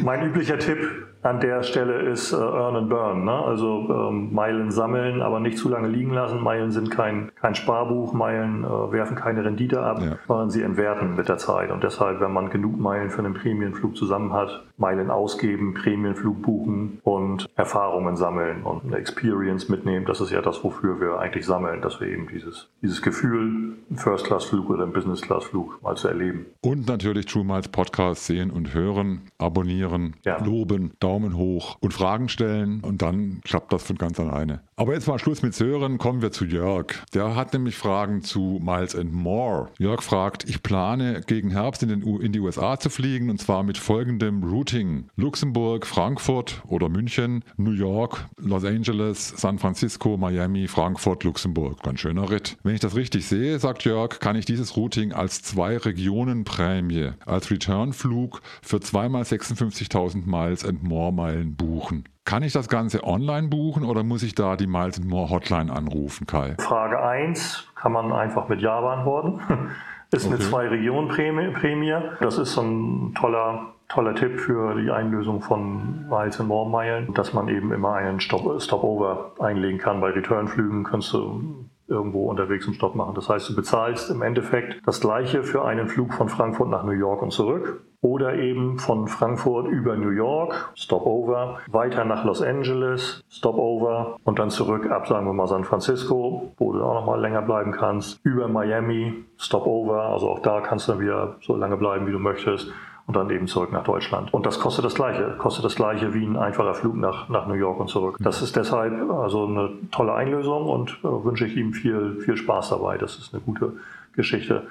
mein 0.00 0.26
üblicher 0.26 0.58
Tipp 0.58 0.78
an 1.22 1.40
der 1.40 1.62
Stelle 1.62 2.00
ist 2.10 2.32
äh, 2.32 2.36
Earn 2.36 2.76
and 2.76 2.88
Burn. 2.88 3.24
Ne? 3.24 3.32
Also 3.32 3.86
ähm, 3.88 4.32
Meilen 4.32 4.70
sammeln, 4.70 5.22
aber 5.22 5.40
nicht 5.40 5.56
zu 5.56 5.68
lange 5.68 5.88
liegen 5.88 6.12
lassen. 6.12 6.42
Meilen 6.42 6.72
sind 6.72 6.90
kein, 6.90 7.30
kein 7.40 7.54
Sparbuch, 7.54 8.12
Meilen 8.12 8.64
äh, 8.64 8.92
werfen 8.92 9.16
keine 9.16 9.44
Rendite 9.44 9.82
ab, 9.82 10.00
ja. 10.02 10.16
sondern 10.26 10.50
sie 10.50 10.62
entwerten 10.62 11.14
mit 11.14 11.28
der 11.28 11.38
Zeit. 11.38 11.70
Und 11.70 11.84
deshalb, 11.84 12.20
wenn 12.20 12.32
man 12.32 12.50
genug 12.50 12.78
Meilen 12.78 13.10
für 13.10 13.20
einen 13.20 13.34
Prämienflug 13.34 13.96
zusammen 13.96 14.32
hat, 14.32 14.64
Meilen 14.76 15.10
ausgeben, 15.10 15.74
Prämienflug 15.74 16.42
buchen 16.42 16.98
und 17.04 17.48
Erfahrungen 17.54 18.16
sammeln 18.16 18.64
und 18.64 18.84
eine 18.84 18.96
Experience 18.96 19.68
mitnehmen. 19.68 20.04
Das 20.06 20.20
ist 20.20 20.32
ja 20.32 20.42
das, 20.42 20.64
wofür 20.64 21.00
wir 21.00 21.20
eigentlich 21.20 21.46
sammeln, 21.46 21.82
dass 21.82 22.00
wir 22.00 22.08
eben 22.08 22.26
dieses, 22.28 22.68
dieses 22.82 23.00
Gefühl, 23.00 23.76
einen 23.88 23.96
First-Class-Flug 23.96 24.70
oder 24.70 24.82
einen 24.82 24.92
Business-Class-Flug 24.92 25.80
mal 25.82 25.96
zu 25.96 26.08
erleben. 26.08 26.46
Und 26.62 26.88
natürlich 26.88 27.26
True 27.26 27.44
Miles 27.44 27.68
Podcast 27.68 28.26
sehen 28.26 28.50
und 28.50 28.74
hören, 28.74 29.22
abonnieren, 29.38 30.14
ja. 30.24 30.42
loben, 30.44 30.92
Daumen 30.98 31.11
Daumen 31.12 31.36
hoch 31.36 31.76
und 31.80 31.92
Fragen 31.92 32.30
stellen 32.30 32.80
und 32.80 33.02
dann 33.02 33.42
klappt 33.44 33.70
das 33.70 33.82
von 33.82 33.98
ganz 33.98 34.18
alleine. 34.18 34.62
Aber 34.76 34.94
jetzt 34.94 35.06
mal 35.06 35.18
Schluss 35.18 35.42
mit 35.42 35.54
Sören, 35.54 35.98
kommen 35.98 36.22
wir 36.22 36.32
zu 36.32 36.46
Jörg. 36.46 36.86
Der 37.12 37.36
hat 37.36 37.52
nämlich 37.52 37.76
Fragen 37.76 38.22
zu 38.22 38.58
Miles 38.62 38.96
and 38.96 39.12
More. 39.12 39.68
Jörg 39.78 40.02
fragt, 40.02 40.48
ich 40.48 40.62
plane 40.62 41.20
gegen 41.26 41.50
Herbst 41.50 41.82
in, 41.82 41.90
den 41.90 42.02
U 42.02 42.18
in 42.18 42.32
die 42.32 42.40
USA 42.40 42.80
zu 42.80 42.88
fliegen 42.88 43.28
und 43.28 43.38
zwar 43.42 43.62
mit 43.62 43.76
folgendem 43.76 44.42
Routing. 44.42 45.10
Luxemburg, 45.16 45.86
Frankfurt 45.86 46.62
oder 46.66 46.88
München, 46.88 47.44
New 47.58 47.72
York, 47.72 48.26
Los 48.38 48.64
Angeles, 48.64 49.34
San 49.36 49.58
Francisco, 49.58 50.16
Miami, 50.16 50.66
Frankfurt, 50.66 51.24
Luxemburg. 51.24 51.82
Ganz 51.82 52.00
schöner 52.00 52.30
Ritt. 52.30 52.56
Wenn 52.62 52.74
ich 52.74 52.80
das 52.80 52.96
richtig 52.96 53.26
sehe, 53.26 53.58
sagt 53.58 53.84
Jörg, 53.84 54.18
kann 54.18 54.34
ich 54.34 54.46
dieses 54.46 54.78
Routing 54.78 55.12
als 55.12 55.42
zwei 55.42 55.76
Regionen 55.76 56.44
Prämie, 56.44 57.10
als 57.26 57.50
Returnflug 57.50 58.40
für 58.62 58.80
zweimal 58.80 59.24
56.000 59.24 60.24
Miles 60.24 60.64
and 60.64 60.82
More 60.82 61.01
More-Meilen 61.02 61.56
buchen. 61.56 62.04
Kann 62.24 62.44
ich 62.44 62.52
das 62.52 62.68
Ganze 62.68 63.02
online 63.02 63.48
buchen 63.48 63.84
oder 63.84 64.04
muss 64.04 64.22
ich 64.22 64.36
da 64.36 64.54
die 64.54 64.68
Miles 64.68 65.02
More 65.02 65.30
Hotline 65.30 65.72
anrufen, 65.72 66.28
Kai? 66.28 66.54
Frage 66.60 67.02
1 67.02 67.66
kann 67.74 67.90
man 67.90 68.12
einfach 68.12 68.48
mit 68.48 68.60
Ja 68.60 68.80
beantworten. 68.80 69.40
Ist 70.12 70.26
okay. 70.26 70.34
eine 70.34 70.44
Zwei-Regionen-Prämie. 70.44 71.94
Das 72.20 72.36
ist 72.36 72.52
so 72.52 72.60
ein 72.60 73.14
toller 73.14 73.72
toller 73.88 74.14
Tipp 74.14 74.40
für 74.40 74.78
die 74.80 74.90
Einlösung 74.90 75.40
von 75.40 76.06
Miles 76.08 76.38
and 76.38 76.50
More 76.50 76.68
Meilen, 76.68 77.14
dass 77.14 77.32
man 77.32 77.48
eben 77.48 77.72
immer 77.72 77.94
einen 77.94 78.20
Stop 78.20 78.60
Stopover 78.60 79.32
einlegen 79.38 79.78
kann. 79.78 80.02
Bei 80.02 80.10
Returnflügen 80.10 80.84
kannst 80.84 81.14
du 81.14 81.66
irgendwo 81.88 82.28
unterwegs 82.28 82.66
einen 82.66 82.74
Stopp 82.74 82.94
machen. 82.94 83.14
Das 83.14 83.30
heißt, 83.30 83.48
du 83.48 83.56
bezahlst 83.56 84.10
im 84.10 84.20
Endeffekt 84.20 84.86
das 84.86 85.00
gleiche 85.00 85.42
für 85.44 85.64
einen 85.64 85.88
Flug 85.88 86.12
von 86.12 86.28
Frankfurt 86.28 86.68
nach 86.68 86.84
New 86.84 86.92
York 86.92 87.22
und 87.22 87.32
zurück 87.32 87.82
oder 88.02 88.34
eben 88.34 88.78
von 88.78 89.06
Frankfurt 89.06 89.68
über 89.68 89.96
New 89.96 90.10
York, 90.10 90.72
Stopover, 90.74 91.60
weiter 91.68 92.04
nach 92.04 92.24
Los 92.24 92.42
Angeles, 92.42 93.22
Stopover 93.30 94.16
und 94.24 94.38
dann 94.38 94.50
zurück 94.50 94.90
ab, 94.90 95.06
sagen 95.06 95.24
wir 95.26 95.32
mal, 95.32 95.46
San 95.46 95.64
Francisco, 95.64 96.52
wo 96.58 96.72
du 96.72 96.82
auch 96.82 96.94
noch 96.94 97.06
mal 97.06 97.20
länger 97.20 97.42
bleiben 97.42 97.70
kannst, 97.70 98.20
über 98.24 98.48
Miami, 98.48 99.24
Stopover, 99.38 100.02
also 100.02 100.30
auch 100.30 100.40
da 100.40 100.60
kannst 100.60 100.88
du 100.88 100.92
dann 100.92 101.00
wieder 101.00 101.36
so 101.40 101.56
lange 101.56 101.76
bleiben, 101.76 102.06
wie 102.08 102.12
du 102.12 102.18
möchtest 102.18 102.72
und 103.06 103.16
dann 103.16 103.30
eben 103.30 103.46
zurück 103.46 103.72
nach 103.72 103.84
Deutschland. 103.84 104.34
Und 104.34 104.46
das 104.46 104.58
kostet 104.58 104.84
das 104.84 104.94
Gleiche, 104.94 105.36
kostet 105.38 105.64
das 105.64 105.76
Gleiche 105.76 106.12
wie 106.14 106.24
ein 106.24 106.36
einfacher 106.36 106.74
Flug 106.74 106.96
nach, 106.96 107.28
nach 107.28 107.46
New 107.46 107.54
York 107.54 107.78
und 107.78 107.88
zurück. 107.88 108.16
Das 108.20 108.42
ist 108.42 108.56
deshalb 108.56 109.10
also 109.10 109.46
eine 109.46 109.70
tolle 109.90 110.14
Einlösung 110.14 110.66
und 110.66 110.98
äh, 111.02 111.24
wünsche 111.24 111.46
ich 111.46 111.56
ihm 111.56 111.72
viel, 111.72 112.20
viel 112.24 112.36
Spaß 112.36 112.70
dabei. 112.70 112.98
Das 112.98 113.16
ist 113.16 113.32
eine 113.32 113.42
gute 113.42 113.74
Geschichte. 114.14 114.66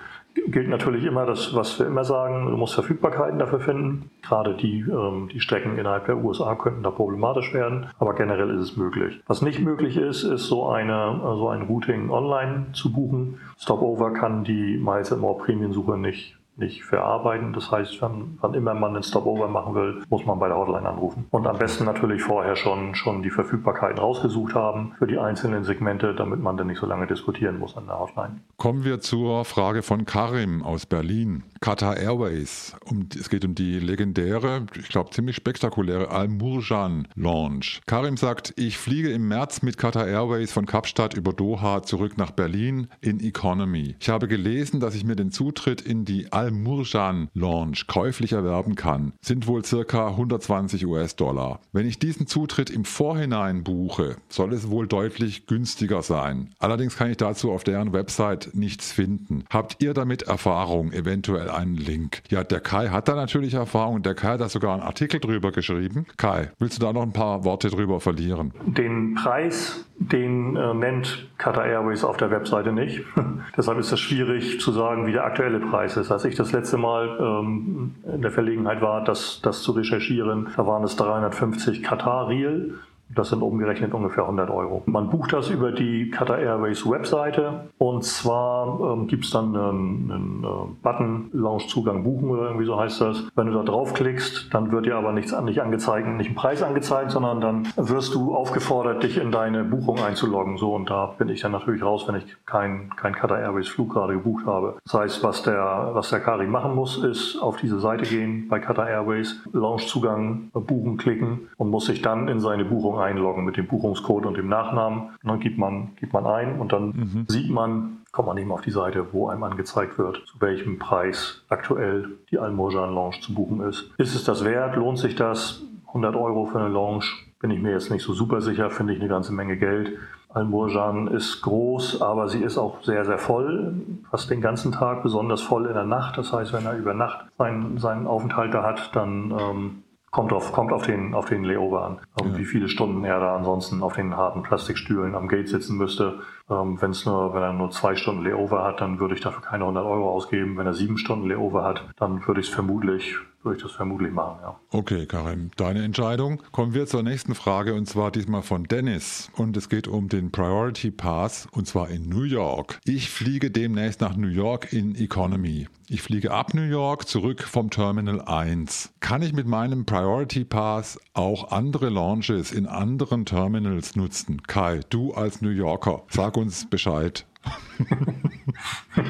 Gilt 0.48 0.69
natürlich 0.69 1.05
immer 1.05 1.25
das, 1.25 1.53
was 1.53 1.79
wir 1.79 1.88
immer 1.88 2.03
sagen, 2.03 2.48
du 2.48 2.57
musst 2.57 2.74
Verfügbarkeiten 2.74 3.39
dafür 3.39 3.60
finden. 3.60 4.10
Gerade 4.21 4.55
die, 4.55 4.79
ähm, 4.79 5.29
die 5.31 5.39
Strecken 5.39 5.77
innerhalb 5.77 6.05
der 6.05 6.17
USA 6.17 6.55
könnten 6.55 6.83
da 6.83 6.91
problematisch 6.91 7.53
werden, 7.53 7.88
aber 8.00 8.15
generell 8.15 8.50
ist 8.51 8.62
es 8.62 8.77
möglich. 8.77 9.21
Was 9.27 9.41
nicht 9.41 9.60
möglich 9.60 9.98
ist, 9.98 10.24
ist 10.24 10.48
so, 10.48 10.67
eine, 10.67 11.19
so 11.36 11.50
ein 11.50 11.63
Routing 11.63 12.10
online 12.10 12.67
zu 12.74 12.91
buchen. 12.91 13.39
Stopover 13.57 14.12
kann 14.13 14.43
die 14.43 14.77
Miles 14.77 15.15
More 15.15 15.38
Premium-Suche 15.38 15.98
nicht 15.98 16.40
nicht 16.62 16.86
verarbeiten. 16.86 17.51
Das 17.51 17.70
heißt, 17.70 18.01
wenn, 18.01 18.38
wann 18.39 18.53
immer 18.53 18.74
man 18.74 18.94
einen 18.94 19.03
Stopover 19.03 19.50
machen 19.50 19.75
will, 19.75 20.03
muss 20.10 20.25
man 20.25 20.39
bei 20.39 20.48
der 20.48 20.58
Hotline 20.58 20.88
anrufen. 20.88 21.25
Und 21.32 21.46
am 21.48 21.58
besten 21.58 21.84
natürlich 21.84 22.22
vorher 22.22 22.56
schon, 22.56 22.96
schon 22.96 23.22
die 23.22 23.30
Verfügbarkeiten 23.30 24.00
rausgesucht 24.00 24.56
haben 24.56 24.94
für 24.98 25.08
die 25.08 25.18
einzelnen 25.18 25.63
Segmente, 25.65 26.15
damit 26.15 26.39
man 26.39 26.56
dann 26.56 26.68
nicht 26.68 26.80
so 26.80 26.86
lange 26.86 27.08
diskutieren 27.08 27.60
muss 27.60 27.75
an 27.75 27.88
der 27.88 28.00
Hotline. 28.00 28.39
Kommen 28.58 28.86
wir 28.86 29.01
zur 29.01 29.44
Frage 29.44 29.82
von 29.82 30.06
Karim 30.06 30.63
aus 30.63 30.86
Berlin. 30.86 31.44
Qatar 31.60 31.98
Airways. 31.98 32.75
Um, 32.86 33.08
es 33.15 33.30
geht 33.30 33.46
um 33.46 33.53
die 33.53 33.80
legendäre, 33.80 34.65
ich 34.80 34.89
glaube 34.89 35.12
ziemlich 35.12 35.36
spektakuläre 35.36 36.10
Al-Murjan 36.10 37.08
Launch. 37.15 37.82
Karim 37.86 38.18
sagt, 38.18 38.53
ich 38.56 38.77
fliege 38.77 39.12
im 39.12 39.27
März 39.27 39.62
mit 39.62 39.77
Qatar 39.77 40.08
Airways 40.08 40.51
von 40.51 40.65
Kapstadt 40.65 41.13
über 41.13 41.34
Doha 41.34 41.84
zurück 41.84 42.18
nach 42.18 42.32
Berlin 42.32 42.88
in 43.01 43.20
Economy. 43.20 43.96
Ich 44.00 44.10
habe 44.10 44.27
gelesen, 44.27 44.80
dass 44.80 44.96
ich 44.96 45.06
mir 45.06 45.15
den 45.15 45.32
Zutritt 45.32 45.82
in 45.82 46.06
die 46.06 46.32
Al-Murjan 46.51 47.29
Launch 47.34 47.88
käuflich 47.88 48.34
erwerben 48.34 48.75
kann. 48.75 49.13
Sind 49.22 49.48
wohl 49.48 49.63
circa 49.63 50.10
120 50.10 50.86
US-Dollar. 50.86 51.62
Wenn 51.72 51.88
ich 51.88 51.98
diesen 51.98 52.27
Zutritt 52.27 52.70
im 52.70 52.84
Vorhinein 52.84 53.63
buche, 53.63 54.17
soll 54.27 54.53
es 54.53 54.70
wohl 54.70 54.88
deutlich 54.88 55.48
günstiger 55.48 56.01
sein. 56.01 56.50
Allerdings 56.60 56.98
kann 56.98 57.10
ich 57.10 57.17
dazu 57.17 57.51
auf 57.51 57.63
deren 57.63 57.93
Website 57.93 58.51
nichts 58.53 58.91
finden. 58.91 59.46
Habt 59.50 59.81
ihr 59.81 59.93
damit 59.93 60.24
Erfahrung, 60.24 60.91
eventuell 60.91 61.50
einen 61.50 61.77
Link? 61.77 62.22
Ja, 62.29 62.43
der 62.43 62.60
Kai 62.60 62.89
hat 62.89 63.08
da 63.08 63.15
natürlich 63.15 63.53
Erfahrung. 63.53 64.03
Der 64.03 64.15
Kai 64.15 64.34
hat 64.34 64.41
da 64.41 64.50
sogar 64.50 64.74
einen 64.74 64.84
Artikel 64.84 65.20
drüber 65.20 65.51
geschrieben. 65.51 66.05
Kai, 66.17 66.51
willst 66.60 66.77
du 66.77 66.86
da 66.86 66.91
noch 66.91 67.03
ein 67.03 67.13
paar 67.13 67.46
Worte 67.46 67.70
drüber 67.70 68.00
verlieren? 68.00 68.53
Den 68.65 69.15
Preis, 69.15 69.86
den 70.08 70.55
äh, 70.55 70.74
nennt 70.74 71.29
Qatar 71.38 71.65
Airways 71.65 72.03
auf 72.03 72.17
der 72.17 72.31
Webseite 72.31 72.72
nicht. 72.72 73.03
Deshalb 73.58 73.77
ist 73.77 73.91
es 73.91 74.00
schwierig 74.00 74.60
zu 74.60 74.72
sagen, 74.72 75.05
wie 75.05 75.12
der 75.12 75.25
aktuelle 75.25 75.60
Preis 75.60 75.98
ist. 75.98 76.12
Als 76.12 76.25
ich 76.25 76.36
das 76.36 76.51
letzte 76.51 76.77
Mal 76.77 77.17
ähm, 77.20 77.96
in 78.12 78.22
der 78.22 78.31
Verlegenheit 78.31 78.81
war, 78.81 79.03
das, 79.03 79.41
das 79.43 79.62
zu 79.62 79.72
recherchieren, 79.74 80.50
da 80.55 80.65
waren 80.65 80.84
es 80.84 80.96
350 80.96 81.84
Qatar 81.84 82.29
Riel. 82.29 82.75
Das 83.15 83.30
sind 83.30 83.41
umgerechnet 83.41 83.94
ungefähr 83.94 84.24
100 84.24 84.50
Euro. 84.50 84.84
Man 84.86 85.10
bucht 85.10 85.34
das 85.34 85.50
über 85.50 85.72
die 85.72 86.10
Qatar 86.10 86.39
Airways 86.39 86.89
Webseite 86.89 87.70
und 87.77 88.03
zwar 88.03 88.94
ähm, 88.94 89.08
gibt 89.08 89.25
es 89.25 89.32
dann 89.32 89.56
einen, 89.56 90.12
einen 90.12 90.44
äh, 90.44 90.74
Button 90.82 91.30
Launchzugang 91.34 92.03
buchen 92.03 92.30
oder 92.30 92.44
irgendwie 92.44 92.65
so 92.65 92.80
heißt 92.80 93.01
das. 93.01 93.27
Wenn 93.36 93.48
du 93.48 93.53
da 93.53 93.63
draufklickst, 93.63 94.53
dann 94.53 94.72
wird 94.72 94.86
dir 94.86 94.96
aber 94.96 95.12
nichts 95.12 95.32
nicht 95.41 95.62
angezeigt, 95.62 96.08
nicht 96.08 96.30
ein 96.30 96.36
Preis 96.36 96.63
angezeigt, 96.63 97.12
sondern 97.12 97.41
dann 97.41 97.68
wirst 97.75 98.13
du 98.13 98.36
aufgefordert, 98.36 99.03
dich 99.03 99.18
in 99.18 99.32
deine 99.32 99.63
Buchung 99.63 100.00
einzuloggen. 100.00 100.58
So 100.58 100.75
und 100.75 100.89
da 100.89 101.13
bin 101.18 101.30
ich 101.30 101.41
dann 101.41 101.51
natürlich 101.51 101.84
raus, 101.84 102.08
wenn 102.08 102.15
ich 102.15 102.25
kein, 102.46 102.89
kein 102.96 103.13
Qatar 103.13 103.39
Airways 103.39 103.68
Flug 103.68 103.94
gerade 103.94 104.13
gebucht 104.13 104.46
habe. 104.46 104.77
Das 104.84 104.94
heißt, 104.94 105.24
was 105.24 105.44
der, 105.44 105.91
was 105.94 106.10
der 106.10 106.20
Kari 106.20 106.48
machen 106.48 106.75
muss, 106.75 107.03
ist 107.03 107.39
auf 107.41 107.58
diese 107.58 107.80
Seite 107.80 108.06
gehen 108.06 108.48
bei 108.50 108.60
Qatar 108.60 108.89
Airways, 108.89 109.41
Launchzugang 109.53 110.50
buchen 110.53 110.98
klicken 110.98 111.50
und 111.58 111.70
muss 111.70 111.86
sich 111.86 112.01
dann 112.01 112.27
in 112.27 112.39
seine 112.39 112.65
Buchung 112.65 113.00
einloggen 113.01 113.43
mit 113.43 113.58
dem 113.58 113.67
Buchungscode 113.67 114.25
und 114.25 114.38
dem 114.38 114.48
Nachnamen. 114.48 115.10
Und 115.24 115.29
dann 115.29 115.39
gibt 115.39 115.58
man, 115.58 115.96
gibt 115.96 116.13
man 116.13 116.25
ein 116.25 116.60
und 116.60 116.72
dann 116.72 116.88
mhm. 116.88 117.25
sieht 117.27 117.50
man, 117.50 118.03
kommt 118.12 118.27
man 118.27 118.38
eben 118.38 118.51
auf 118.51 118.62
die 118.62 118.72
Seite, 118.72 119.08
wo 119.12 119.27
einem 119.27 119.43
angezeigt 119.43 119.98
wird, 119.98 120.24
zu 120.25 120.39
welchem 120.39 120.79
Preis 120.79 121.43
aktuell 121.50 122.17
die 122.29 122.39
Almojan 122.39 122.93
Lounge 122.93 123.20
zu 123.22 123.34
buchen 123.34 123.62
ist. 123.62 123.91
Ist 123.98 124.15
es 124.15 124.24
das 124.24 124.43
wert? 124.43 124.75
Lohnt 124.75 125.00
sich 125.00 125.15
das? 125.15 125.63
100 125.88 126.15
Euro 126.15 126.46
für 126.46 126.60
eine 126.60 126.70
Lounge? 126.70 127.05
Bin 127.39 127.51
ich 127.51 127.62
mir 127.62 127.72
jetzt 127.72 127.91
nicht 127.91 128.03
so 128.03 128.13
super 128.13 128.41
sicher, 128.41 128.70
finde 128.70 128.93
ich 128.93 129.00
eine 129.00 129.10
ganze 129.10 129.34
Menge 129.34 129.58
Geld. 129.58 129.98
Almurjan 130.34 131.08
ist 131.08 131.41
groß, 131.41 132.01
aber 132.01 132.29
sie 132.29 132.41
ist 132.41 132.58
auch 132.58 132.81
sehr, 132.84 133.03
sehr 133.05 133.17
voll, 133.17 133.74
fast 134.10 134.29
den 134.29 134.39
ganzen 134.39 134.72
Tag, 134.72 135.03
besonders 135.03 135.41
voll 135.41 135.65
in 135.65 135.74
der 135.74 135.84
Nacht. 135.84 136.17
Das 136.17 136.31
heißt, 136.31 136.53
wenn 136.53 136.65
er 136.65 136.77
über 136.77 136.93
Nacht 136.93 137.25
seinen, 137.38 137.77
seinen 137.77 138.08
Aufenthalt 138.08 138.53
da 138.53 138.63
hat, 138.63 138.96
dann 138.96 139.31
ähm, 139.31 139.84
Kommt 140.12 140.34
auf, 140.34 140.51
kommt 140.51 140.74
auf 140.74 140.86
den, 140.86 141.13
auf 141.13 141.27
den 141.27 141.46
Layover 141.46 141.86
an, 141.86 142.00
ähm, 142.22 142.34
ja. 142.34 142.38
wie 142.38 142.46
viele 142.46 142.68
Stunden 142.68 143.06
er 143.06 143.22
da 143.22 143.34
ansonsten 143.38 143.82
auf 143.82 143.94
den 143.94 144.18
harten 144.18 144.44
Plastikstühlen 144.44 145.15
am 145.15 145.30
Gate 145.30 145.48
sitzen 145.48 145.77
müsste. 145.77 146.20
Ähm, 146.50 146.82
wenn's 146.82 147.06
nur, 147.06 147.34
wenn 147.34 147.41
er 147.41 147.53
nur 147.53 147.72
zwei 147.72 147.96
Stunden 147.96 148.25
Layover 148.25 148.62
hat, 148.62 148.82
dann 148.82 149.00
würde 149.00 149.15
ich 149.15 149.22
dafür 149.22 149.41
keine 149.41 149.63
100 149.63 149.86
Euro 149.86 150.12
ausgeben. 150.12 150.58
Wenn 150.58 150.68
er 150.68 150.74
sieben 150.74 150.98
Stunden 150.98 151.30
Layover 151.30 151.63
hat, 151.63 151.86
dann 151.96 152.27
würde 152.27 152.41
ich 152.41 152.50
es 152.50 152.53
vermutlich 152.53 153.15
würde 153.43 153.57
ich 153.57 153.63
das 153.63 153.71
vermutlich 153.71 154.12
machen, 154.12 154.39
ja. 154.41 154.60
Okay, 154.69 155.05
Karim, 155.05 155.51
deine 155.57 155.83
Entscheidung. 155.83 156.41
Kommen 156.51 156.74
wir 156.74 156.86
zur 156.86 157.03
nächsten 157.03 157.36
Frage 157.36 157.74
und 157.74 157.88
zwar 157.88 158.12
diesmal 158.12 158.41
von 158.41 158.63
Dennis. 158.65 159.31
Und 159.36 159.57
es 159.57 159.69
geht 159.69 159.88
um 159.88 160.10
den 160.10 160.31
Priority 160.31 160.91
Pass 160.91 161.48
und 161.51 161.67
zwar 161.67 161.89
in 161.89 162.07
New 162.10 162.24
York. 162.24 162.79
Ich 162.86 163.10
fliege 163.10 163.51
demnächst 163.51 164.01
nach 164.01 164.15
New 164.15 164.27
York 164.27 164.71
in 164.74 164.95
Economy. 164.95 165.67
Ich 165.88 166.01
fliege 166.01 166.31
ab 166.31 166.53
New 166.53 166.62
York 166.62 167.07
zurück 167.07 167.43
vom 167.43 167.69
Terminal 167.69 168.21
1. 168.21 168.93
Kann 169.00 169.21
ich 169.21 169.33
mit 169.33 169.48
meinem 169.48 169.86
Priority 169.86 170.45
Pass 170.45 171.00
auch 171.13 171.51
andere 171.51 171.89
Launches 171.89 172.51
in 172.51 172.65
anderen 172.65 173.25
Terminals 173.25 173.95
nutzen? 173.95 174.43
Kai, 174.43 174.79
du 174.89 175.13
als 175.13 175.41
New 175.41 175.50
Yorker, 175.50 176.03
sag 176.07 176.38
uns 176.38 176.69
Bescheid. 176.69 177.25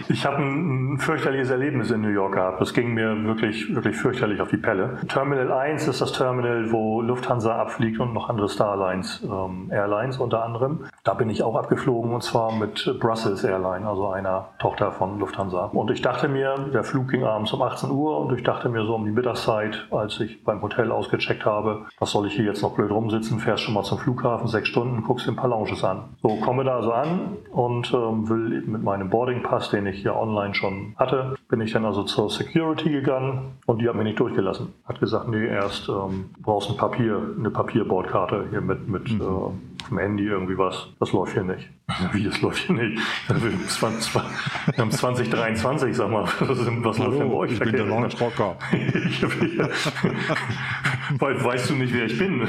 ich 0.10 0.26
habe 0.26 0.38
ein, 0.38 0.94
ein, 0.94 0.98
fürchterliches 1.00 1.50
Erlebnis 1.50 1.92
in 1.92 2.02
New 2.02 2.10
York 2.10 2.34
gehabt. 2.34 2.62
Das 2.62 2.74
ging 2.74 2.94
mir 2.94 3.24
wirklich, 3.26 3.74
wirklich 3.74 3.96
fürchterlich 3.96 4.42
auf 4.42 4.50
die 4.50 4.58
Pelle. 4.58 4.98
Terminal 5.08 5.52
1 5.52 5.88
ist 5.88 6.02
das 6.02 6.12
Terminal, 6.12 6.72
wo 6.72 7.02
Lufthansa 7.02 7.56
abfliegt 7.56 8.00
und 8.00 8.14
noch 8.14 8.30
andere 8.30 8.50
Starlines, 8.50 9.24
ähm, 9.24 9.70
Airlines 9.72 10.18
unter 10.18 10.44
anderem. 10.44 10.86
Da 11.04 11.14
bin 11.14 11.30
ich 11.30 11.44
auch 11.44 11.56
abgeflogen 11.56 12.14
und 12.14 12.22
zwar 12.22 12.54
mit 12.54 13.00
Brussels 13.00 13.44
Airline, 13.44 13.88
also 13.88 14.10
einer 14.10 14.50
Tochter 14.60 14.92
von 14.92 15.20
Lufthansa. 15.20 15.66
Und 15.74 15.90
ich 15.92 16.02
dachte 16.02 16.28
mir, 16.28 16.56
der 16.74 16.84
Flug 16.84 17.10
ging 17.10 17.24
abends 17.24 17.52
um 17.54 17.62
18 17.62 17.90
Uhr 17.90 18.20
und 18.20 18.38
ich 18.38 18.44
dachte 18.44 18.70
mir 18.70 18.86
so 18.86 18.96
um 18.96 19.06
die 19.06 19.12
Mittagszeit, 19.12 19.88
als 19.92 20.20
ich 20.20 20.44
beim 20.44 20.62
Hotel 20.62 20.92
ausgecheckt 20.92 21.46
habe, 21.46 21.86
was 22.00 22.12
soll 22.12 22.28
ich 22.28 22.34
hier 22.34 22.46
jetzt 22.46 22.62
noch 22.62 22.76
blöd 22.76 22.92
rumsitzen, 22.92 23.40
fährst 23.40 23.64
schon 23.64 23.74
mal 23.74 23.84
zum 23.84 23.98
Flughafen, 23.98 24.48
sechs 24.48 24.68
Stunden, 24.68 25.04
guckst 25.04 25.26
dir 25.26 25.32
ein 25.32 25.36
paar 25.36 25.50
Lounges 25.50 25.84
an. 25.84 26.04
So, 26.22 26.36
komme 26.38 26.64
da 26.64 26.82
so 26.84 26.92
an 26.92 27.38
und 27.52 27.94
ähm, 27.94 28.30
will 28.30 28.62
mit 28.62 28.84
meinem 28.84 29.10
Boarding 29.10 29.41
Pass, 29.42 29.70
den 29.70 29.86
ich 29.86 30.02
hier 30.02 30.16
online 30.16 30.54
schon 30.54 30.96
hatte, 30.98 31.36
bin 31.50 31.62
ich 31.62 31.74
dann 31.74 31.86
also 31.86 32.04
zur 32.04 32.30
Security 32.30 32.90
gegangen 32.90 33.54
und 33.66 33.82
die 33.82 33.90
hat 33.90 33.96
mir 33.96 34.04
nicht 34.04 34.20
durchgelassen. 34.20 34.74
Hat 34.86 35.00
gesagt, 35.00 35.28
nee, 35.28 35.46
erst 35.46 35.90
ähm, 35.90 36.30
brauchst 36.42 36.70
ein 36.70 36.78
Papier, 36.78 37.22
eine 37.38 37.50
Papierbordkarte 37.50 38.48
hier 38.50 38.62
mit, 38.62 38.88
mit 38.88 39.12
mhm. 39.12 39.22
äh, 39.22 39.71
dem 39.90 40.00
Handy 40.00 40.26
irgendwie 40.26 40.58
was. 40.58 40.88
Das 41.00 41.12
läuft 41.12 41.34
hier 41.34 41.44
nicht. 41.44 41.70
Wie, 42.14 42.24
das 42.24 42.42
läuft 42.42 42.64
hier 42.64 42.76
nicht? 42.76 43.02
Wir 43.28 44.78
haben 44.78 44.92
2023, 44.92 45.96
sag 45.96 46.10
mal. 46.10 46.24
Was 46.24 46.98
läuft 46.98 47.20
denn 47.20 47.30
bei 47.30 47.36
euch? 47.36 47.52
Ich 47.54 47.60
bin 47.60 47.72
der 47.72 47.86
Launch 47.86 48.20
Rocker. 48.20 48.58
weißt 51.20 51.70
du 51.70 51.76
nicht, 51.76 51.94
wer 51.94 52.06
ich 52.06 52.18
bin? 52.18 52.42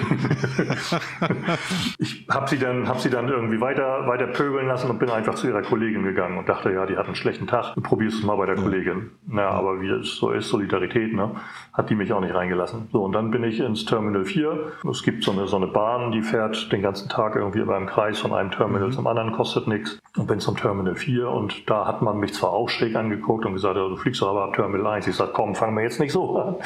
ich 1.98 2.26
habe 2.30 2.48
sie, 2.48 2.58
dann, 2.58 2.88
hab 2.88 3.00
sie 3.00 3.10
dann 3.10 3.28
irgendwie 3.28 3.60
weiter, 3.60 4.06
weiter 4.06 4.26
pöbeln 4.26 4.68
lassen 4.68 4.90
und 4.90 4.98
bin 4.98 5.10
einfach 5.10 5.34
zu 5.34 5.48
ihrer 5.48 5.62
Kollegin 5.62 6.04
gegangen 6.04 6.38
und 6.38 6.48
dachte, 6.48 6.72
ja, 6.72 6.86
die 6.86 6.96
hat 6.96 7.06
einen 7.06 7.16
schlechten 7.16 7.46
Tag. 7.46 7.74
Du 7.74 7.80
probierst 7.80 8.18
es 8.18 8.24
mal 8.24 8.36
bei 8.36 8.46
der 8.46 8.56
ja. 8.56 8.62
Kollegin. 8.62 9.10
Na, 9.26 9.48
aber 9.48 9.80
wie 9.80 9.88
es 9.88 10.16
so 10.16 10.30
ist, 10.30 10.48
Solidarität, 10.48 11.14
ne? 11.14 11.32
hat 11.72 11.88
die 11.88 11.94
mich 11.94 12.12
auch 12.12 12.20
nicht 12.20 12.34
reingelassen. 12.34 12.88
So, 12.92 13.02
und 13.02 13.12
dann 13.12 13.30
bin 13.30 13.42
ich 13.44 13.58
ins 13.58 13.86
Terminal 13.86 14.24
4. 14.24 14.72
Es 14.90 15.02
gibt 15.02 15.24
so 15.24 15.32
eine, 15.32 15.46
so 15.46 15.56
eine 15.56 15.68
Bahn, 15.68 16.12
die 16.12 16.20
fährt 16.20 16.70
den 16.70 16.82
ganzen 16.82 17.08
Tag 17.08 17.21
irgendwie 17.34 17.60
über 17.60 17.76
einem 17.76 17.86
Kreis 17.86 18.18
von 18.18 18.32
einem 18.32 18.50
Terminal 18.50 18.88
mhm. 18.88 18.92
zum 18.92 19.06
anderen, 19.06 19.32
kostet 19.32 19.66
nichts. 19.66 19.98
Und 20.16 20.26
bin 20.26 20.40
zum 20.40 20.56
Terminal 20.56 20.94
4 20.94 21.28
und 21.28 21.70
da 21.70 21.86
hat 21.86 22.02
man 22.02 22.18
mich 22.18 22.34
zwar 22.34 22.50
auch 22.50 22.68
schräg 22.68 22.94
angeguckt 22.96 23.46
und 23.46 23.54
gesagt, 23.54 23.76
ja, 23.76 23.88
du 23.88 23.96
fliegst 23.96 24.20
doch 24.20 24.28
aber 24.30 24.44
ab 24.44 24.54
Terminal 24.54 24.94
1. 24.94 25.06
Ich 25.06 25.16
sage, 25.16 25.30
komm, 25.32 25.54
fangen 25.54 25.74
wir 25.74 25.82
jetzt 25.82 26.00
nicht 26.00 26.12
so 26.12 26.38
an. 26.38 26.56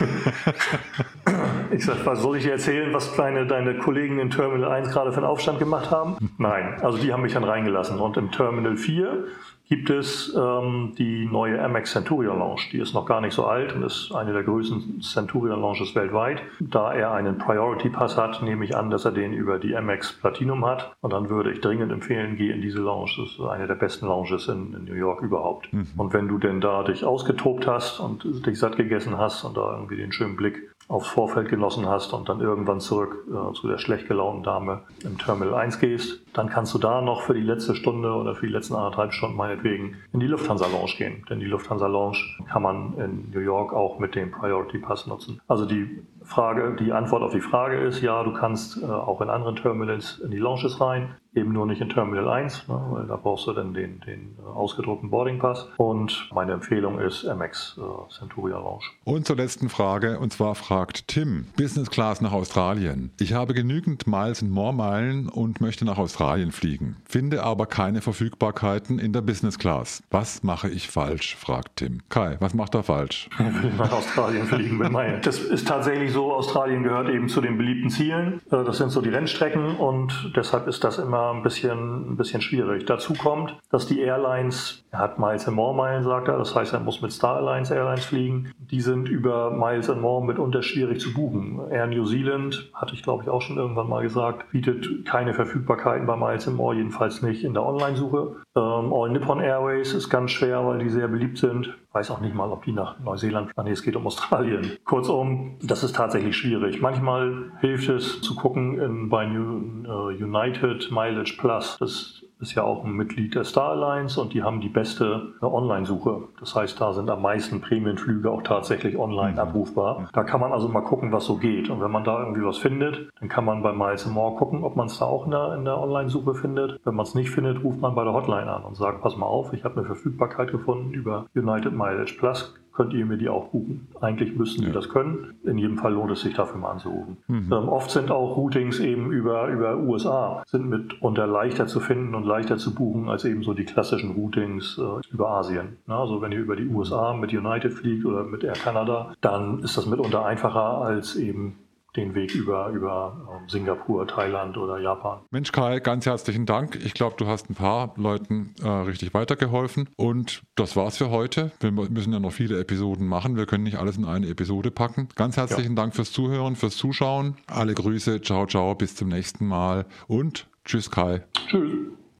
ich 1.72 1.84
sage, 1.84 2.00
was 2.04 2.22
soll 2.22 2.36
ich 2.36 2.44
dir 2.44 2.52
erzählen, 2.52 2.92
was 2.94 3.16
deine, 3.16 3.46
deine 3.46 3.78
Kollegen 3.78 4.18
in 4.18 4.30
Terminal 4.30 4.70
1 4.70 4.90
gerade 4.90 5.10
für 5.12 5.18
einen 5.18 5.26
Aufstand 5.26 5.58
gemacht 5.58 5.90
haben? 5.90 6.16
Nein, 6.38 6.76
also 6.82 6.98
die 6.98 7.12
haben 7.12 7.22
mich 7.22 7.32
dann 7.32 7.44
reingelassen. 7.44 7.98
Und 7.98 8.16
im 8.16 8.30
Terminal 8.30 8.76
4 8.76 9.24
gibt 9.72 9.88
es 9.88 10.30
ähm, 10.36 10.92
die 10.98 11.24
neue 11.24 11.58
Amex 11.64 11.92
Centurion 11.92 12.38
Lounge. 12.38 12.60
Die 12.72 12.78
ist 12.78 12.92
noch 12.92 13.06
gar 13.06 13.22
nicht 13.22 13.32
so 13.32 13.46
alt 13.46 13.74
und 13.74 13.82
ist 13.82 14.12
eine 14.12 14.34
der 14.34 14.42
größten 14.42 15.00
Centurion 15.00 15.62
Lounges 15.62 15.94
weltweit. 15.94 16.42
Da 16.60 16.92
er 16.92 17.12
einen 17.12 17.38
Priority 17.38 17.88
Pass 17.88 18.18
hat, 18.18 18.42
nehme 18.42 18.66
ich 18.66 18.76
an, 18.76 18.90
dass 18.90 19.06
er 19.06 19.12
den 19.12 19.32
über 19.32 19.58
die 19.58 19.74
Amex 19.74 20.12
Platinum 20.12 20.66
hat. 20.66 20.94
Und 21.00 21.14
dann 21.14 21.30
würde 21.30 21.52
ich 21.52 21.62
dringend 21.62 21.90
empfehlen, 21.90 22.36
geh 22.36 22.50
in 22.50 22.60
diese 22.60 22.80
Lounge. 22.80 23.12
Das 23.16 23.30
ist 23.30 23.40
eine 23.40 23.66
der 23.66 23.76
besten 23.76 24.04
Lounges 24.04 24.46
in, 24.48 24.74
in 24.74 24.84
New 24.84 24.92
York 24.94 25.22
überhaupt. 25.22 25.72
Mhm. 25.72 25.86
Und 25.96 26.12
wenn 26.12 26.28
du 26.28 26.36
denn 26.36 26.60
da 26.60 26.82
dich 26.82 27.06
ausgetobt 27.06 27.66
hast 27.66 27.98
und 27.98 28.44
dich 28.44 28.58
satt 28.58 28.76
gegessen 28.76 29.16
hast 29.16 29.42
und 29.42 29.56
da 29.56 29.72
irgendwie 29.72 29.96
den 29.96 30.12
schönen 30.12 30.36
Blick 30.36 30.70
aufs 30.92 31.08
Vorfeld 31.08 31.48
genossen 31.48 31.88
hast 31.88 32.12
und 32.12 32.28
dann 32.28 32.40
irgendwann 32.40 32.78
zurück 32.78 33.26
äh, 33.26 33.54
zu 33.54 33.66
der 33.66 33.78
schlecht 33.78 34.08
gelaunten 34.08 34.42
Dame 34.42 34.82
im 35.02 35.16
Terminal 35.16 35.54
1 35.54 35.80
gehst, 35.80 36.22
dann 36.34 36.50
kannst 36.50 36.74
du 36.74 36.78
da 36.78 37.00
noch 37.00 37.22
für 37.22 37.32
die 37.32 37.40
letzte 37.40 37.74
Stunde 37.74 38.12
oder 38.12 38.34
für 38.34 38.46
die 38.46 38.52
letzten 38.52 38.74
anderthalb 38.74 39.14
Stunden 39.14 39.36
meinetwegen 39.36 39.96
in 40.12 40.20
die 40.20 40.26
Lufthansa 40.26 40.66
Lounge 40.66 40.92
gehen. 40.98 41.24
Denn 41.30 41.40
die 41.40 41.46
Lufthansa 41.46 41.86
Lounge 41.86 42.18
kann 42.46 42.62
man 42.62 42.92
in 42.98 43.30
New 43.32 43.40
York 43.40 43.72
auch 43.72 43.98
mit 43.98 44.14
dem 44.14 44.30
Priority 44.30 44.78
Pass 44.80 45.06
nutzen. 45.06 45.40
Also 45.48 45.64
die 45.64 46.02
Frage, 46.22 46.76
die 46.78 46.92
Antwort 46.92 47.22
auf 47.22 47.32
die 47.32 47.40
Frage 47.40 47.78
ist, 47.78 48.02
ja, 48.02 48.22
du 48.22 48.34
kannst 48.34 48.82
äh, 48.82 48.84
auch 48.84 49.22
in 49.22 49.30
anderen 49.30 49.56
Terminals 49.56 50.18
in 50.18 50.30
die 50.30 50.38
Launches 50.38 50.78
rein 50.78 51.14
eben 51.34 51.52
nur 51.52 51.66
nicht 51.66 51.80
in 51.80 51.88
Terminal 51.88 52.28
1, 52.28 52.68
ne, 52.68 52.80
weil 52.90 53.06
da 53.06 53.16
brauchst 53.16 53.46
du 53.46 53.52
dann 53.52 53.72
den, 53.72 54.00
den 54.00 54.36
äh, 54.38 54.46
ausgedruckten 54.46 55.10
Boarding 55.10 55.38
Pass. 55.38 55.68
Und 55.78 56.28
meine 56.32 56.52
Empfehlung 56.52 56.98
ist 57.00 57.24
MX 57.24 57.78
äh, 57.78 58.12
Centuria 58.18 58.58
Lounge. 58.58 58.84
Und 59.04 59.26
zur 59.26 59.36
letzten 59.36 59.68
Frage, 59.68 60.18
und 60.18 60.32
zwar 60.32 60.54
fragt 60.54 61.08
Tim, 61.08 61.46
Business 61.56 61.90
Class 61.90 62.20
nach 62.20 62.32
Australien. 62.32 63.12
Ich 63.18 63.32
habe 63.32 63.54
genügend 63.54 64.06
Miles 64.06 64.42
und 64.42 64.50
More 64.50 64.74
Meilen 64.74 65.28
und 65.28 65.60
möchte 65.60 65.84
nach 65.84 65.98
Australien 65.98 66.52
fliegen, 66.52 66.96
finde 67.08 67.42
aber 67.42 67.66
keine 67.66 68.02
Verfügbarkeiten 68.02 68.98
in 68.98 69.12
der 69.12 69.22
Business 69.22 69.58
Class. 69.58 70.02
Was 70.10 70.42
mache 70.42 70.68
ich 70.68 70.90
falsch? 70.90 71.36
fragt 71.36 71.76
Tim. 71.76 72.02
Kai, 72.08 72.36
was 72.40 72.54
macht 72.54 72.74
er 72.74 72.82
falsch? 72.82 73.28
Ich 73.62 73.62
will 73.62 73.72
nach 73.76 73.92
Australien 73.92 74.46
fliegen 74.46 74.78
mit 74.78 74.90
Meilen. 74.90 75.20
Das 75.22 75.38
ist 75.38 75.68
tatsächlich 75.68 76.12
so, 76.12 76.32
Australien 76.32 76.82
gehört 76.82 77.08
eben 77.10 77.28
zu 77.28 77.40
den 77.40 77.58
beliebten 77.58 77.90
Zielen. 77.90 78.40
Äh, 78.50 78.64
das 78.64 78.78
sind 78.78 78.90
so 78.90 79.00
die 79.00 79.10
Rennstrecken 79.10 79.76
und 79.76 80.32
deshalb 80.34 80.66
ist 80.66 80.82
das 80.84 80.98
immer 80.98 81.21
ein 81.30 81.42
bisschen, 81.42 82.12
ein 82.12 82.16
bisschen 82.16 82.42
schwierig. 82.42 82.86
Dazu 82.86 83.14
kommt, 83.14 83.56
dass 83.70 83.86
die 83.86 84.00
Airlines, 84.00 84.84
er 84.90 84.98
hat 84.98 85.18
Miles 85.18 85.46
and 85.46 85.56
More 85.56 85.74
Meilen, 85.74 86.02
sagt 86.02 86.28
er, 86.28 86.38
das 86.38 86.54
heißt, 86.54 86.72
er 86.72 86.80
muss 86.80 87.00
mit 87.00 87.12
Star 87.12 87.36
Alliance 87.36 87.74
Airlines 87.74 88.04
fliegen. 88.04 88.52
Die 88.58 88.80
sind 88.80 89.08
über 89.08 89.50
Miles 89.50 89.88
and 89.88 90.00
More 90.00 90.24
mitunter 90.24 90.62
schwierig 90.62 91.00
zu 91.00 91.12
buchen. 91.14 91.60
Air 91.70 91.86
New 91.86 92.04
Zealand, 92.04 92.70
hatte 92.74 92.94
ich 92.94 93.02
glaube 93.02 93.22
ich 93.22 93.28
auch 93.28 93.42
schon 93.42 93.56
irgendwann 93.56 93.88
mal 93.88 94.02
gesagt, 94.02 94.50
bietet 94.50 95.04
keine 95.06 95.34
Verfügbarkeiten 95.34 96.06
bei 96.06 96.16
Miles 96.16 96.48
and 96.48 96.56
More, 96.56 96.74
jedenfalls 96.74 97.22
nicht 97.22 97.44
in 97.44 97.54
der 97.54 97.64
Online-Suche. 97.64 98.36
Ähm, 98.56 98.92
All 98.92 99.10
Nippon 99.10 99.40
Airways 99.40 99.94
ist 99.94 100.08
ganz 100.08 100.30
schwer, 100.32 100.66
weil 100.66 100.78
die 100.78 100.90
sehr 100.90 101.08
beliebt 101.08 101.38
sind. 101.38 101.74
Weiß 101.92 102.10
auch 102.10 102.20
nicht 102.20 102.34
mal, 102.34 102.50
ob 102.50 102.64
die 102.64 102.72
nach 102.72 102.98
Neuseeland, 103.00 103.52
ah, 103.56 103.62
nee, 103.62 103.72
es 103.72 103.82
geht 103.82 103.96
um 103.96 104.06
Australien. 104.06 104.78
Kurzum, 104.84 105.58
das 105.62 105.82
ist 105.82 105.94
tatsächlich 105.94 106.36
schwierig. 106.36 106.80
Manchmal 106.80 107.52
hilft 107.60 107.88
es 107.90 108.20
zu 108.22 108.34
gucken 108.34 108.80
in, 108.80 109.08
bei 109.10 109.26
New, 109.26 109.86
uh, 109.86 110.06
United 110.08 110.90
Mileage 110.90 111.36
Plus. 111.38 111.76
Das 111.78 112.22
ist 112.42 112.54
ja 112.54 112.64
auch 112.64 112.84
ein 112.84 112.92
Mitglied 112.92 113.34
der 113.34 113.44
Star 113.44 113.70
Alliance 113.70 114.20
und 114.20 114.34
die 114.34 114.42
haben 114.42 114.60
die 114.60 114.68
beste 114.68 115.34
äh, 115.40 115.44
Online-Suche. 115.44 116.28
Das 116.40 116.54
heißt, 116.54 116.80
da 116.80 116.92
sind 116.92 117.08
am 117.08 117.22
meisten 117.22 117.60
Prämienflüge 117.60 118.30
auch 118.30 118.42
tatsächlich 118.42 118.98
online 118.98 119.32
mhm. 119.32 119.38
abrufbar. 119.38 120.08
Da 120.12 120.24
kann 120.24 120.40
man 120.40 120.52
also 120.52 120.68
mal 120.68 120.82
gucken, 120.82 121.12
was 121.12 121.24
so 121.24 121.36
geht. 121.36 121.70
Und 121.70 121.80
wenn 121.80 121.90
man 121.90 122.04
da 122.04 122.20
irgendwie 122.20 122.44
was 122.44 122.58
findet, 122.58 123.10
dann 123.20 123.28
kann 123.28 123.44
man 123.44 123.62
bei 123.62 123.72
Miles 123.72 124.06
More 124.06 124.36
gucken, 124.36 124.64
ob 124.64 124.76
man 124.76 124.88
es 124.88 124.98
da 124.98 125.06
auch 125.06 125.24
in 125.24 125.30
der, 125.30 125.54
in 125.54 125.64
der 125.64 125.78
Online-Suche 125.78 126.34
findet. 126.34 126.80
Wenn 126.84 126.94
man 126.94 127.06
es 127.06 127.14
nicht 127.14 127.30
findet, 127.30 127.62
ruft 127.62 127.80
man 127.80 127.94
bei 127.94 128.04
der 128.04 128.12
Hotline 128.12 128.52
an 128.52 128.64
und 128.64 128.76
sagt, 128.76 129.00
pass 129.00 129.16
mal 129.16 129.26
auf, 129.26 129.52
ich 129.52 129.64
habe 129.64 129.76
eine 129.76 129.86
Verfügbarkeit 129.86 130.50
gefunden 130.50 130.92
über 130.92 131.26
United 131.34 131.72
Mileage 131.72 132.16
Plus 132.18 132.54
könnt 132.72 132.92
ihr 132.94 133.04
mir 133.06 133.16
die 133.16 133.28
auch 133.28 133.48
buchen. 133.48 133.88
Eigentlich 134.00 134.36
müssten 134.36 134.62
ja. 134.62 134.68
die 134.68 134.74
das 134.74 134.88
können. 134.88 135.34
In 135.44 135.58
jedem 135.58 135.78
Fall 135.78 135.92
lohnt 135.92 136.10
es 136.10 136.22
sich 136.22 136.34
dafür 136.34 136.58
mal 136.58 136.70
anzurufen. 136.70 137.16
Mhm. 137.28 137.52
Ähm, 137.52 137.68
oft 137.68 137.90
sind 137.90 138.10
auch 138.10 138.36
Routings 138.36 138.80
eben 138.80 139.12
über, 139.12 139.48
über 139.48 139.76
USA, 139.76 140.42
sind 140.46 140.68
mitunter 140.68 141.26
leichter 141.26 141.66
zu 141.66 141.80
finden 141.80 142.14
und 142.14 142.24
leichter 142.24 142.56
zu 142.56 142.74
buchen 142.74 143.08
als 143.08 143.24
eben 143.24 143.42
so 143.42 143.54
die 143.54 143.64
klassischen 143.64 144.12
Routings 144.12 144.78
äh, 144.78 145.12
über 145.12 145.30
Asien. 145.30 145.76
Na, 145.86 146.00
also 146.00 146.20
wenn 146.22 146.32
ihr 146.32 146.40
über 146.40 146.56
die 146.56 146.66
USA 146.66 147.14
mit 147.14 147.32
United 147.32 147.72
fliegt 147.72 148.04
oder 148.04 148.24
mit 148.24 148.44
Air 148.44 148.54
Canada, 148.54 149.12
dann 149.20 149.60
ist 149.60 149.76
das 149.76 149.86
mitunter 149.86 150.24
einfacher 150.24 150.82
als 150.82 151.16
eben 151.16 151.58
den 151.96 152.14
Weg 152.14 152.34
über, 152.34 152.68
über 152.68 153.40
ähm, 153.40 153.48
Singapur, 153.48 154.06
Thailand 154.06 154.56
oder 154.56 154.78
Japan. 154.78 155.20
Mensch, 155.30 155.52
Kai, 155.52 155.80
ganz 155.80 156.06
herzlichen 156.06 156.46
Dank. 156.46 156.78
Ich 156.84 156.94
glaube, 156.94 157.16
du 157.18 157.26
hast 157.26 157.50
ein 157.50 157.54
paar 157.54 157.92
Leuten 157.96 158.54
äh, 158.62 158.68
richtig 158.68 159.12
weitergeholfen. 159.14 159.88
Und 159.96 160.42
das 160.54 160.74
war's 160.76 160.96
für 160.96 161.10
heute. 161.10 161.52
Wir 161.60 161.70
müssen 161.70 162.12
ja 162.12 162.20
noch 162.20 162.32
viele 162.32 162.58
Episoden 162.58 163.06
machen. 163.06 163.36
Wir 163.36 163.46
können 163.46 163.64
nicht 163.64 163.78
alles 163.78 163.98
in 163.98 164.04
eine 164.04 164.28
Episode 164.28 164.70
packen. 164.70 165.08
Ganz 165.14 165.36
herzlichen 165.36 165.76
ja. 165.76 165.82
Dank 165.82 165.94
fürs 165.94 166.12
Zuhören, 166.12 166.56
fürs 166.56 166.76
Zuschauen. 166.76 167.36
Alle 167.46 167.74
Grüße. 167.74 168.22
Ciao, 168.22 168.46
ciao. 168.46 168.74
Bis 168.74 168.96
zum 168.96 169.08
nächsten 169.08 169.46
Mal. 169.46 169.86
Und 170.06 170.48
tschüss, 170.64 170.90
Kai. 170.90 171.22
Tschüss. 171.48 172.01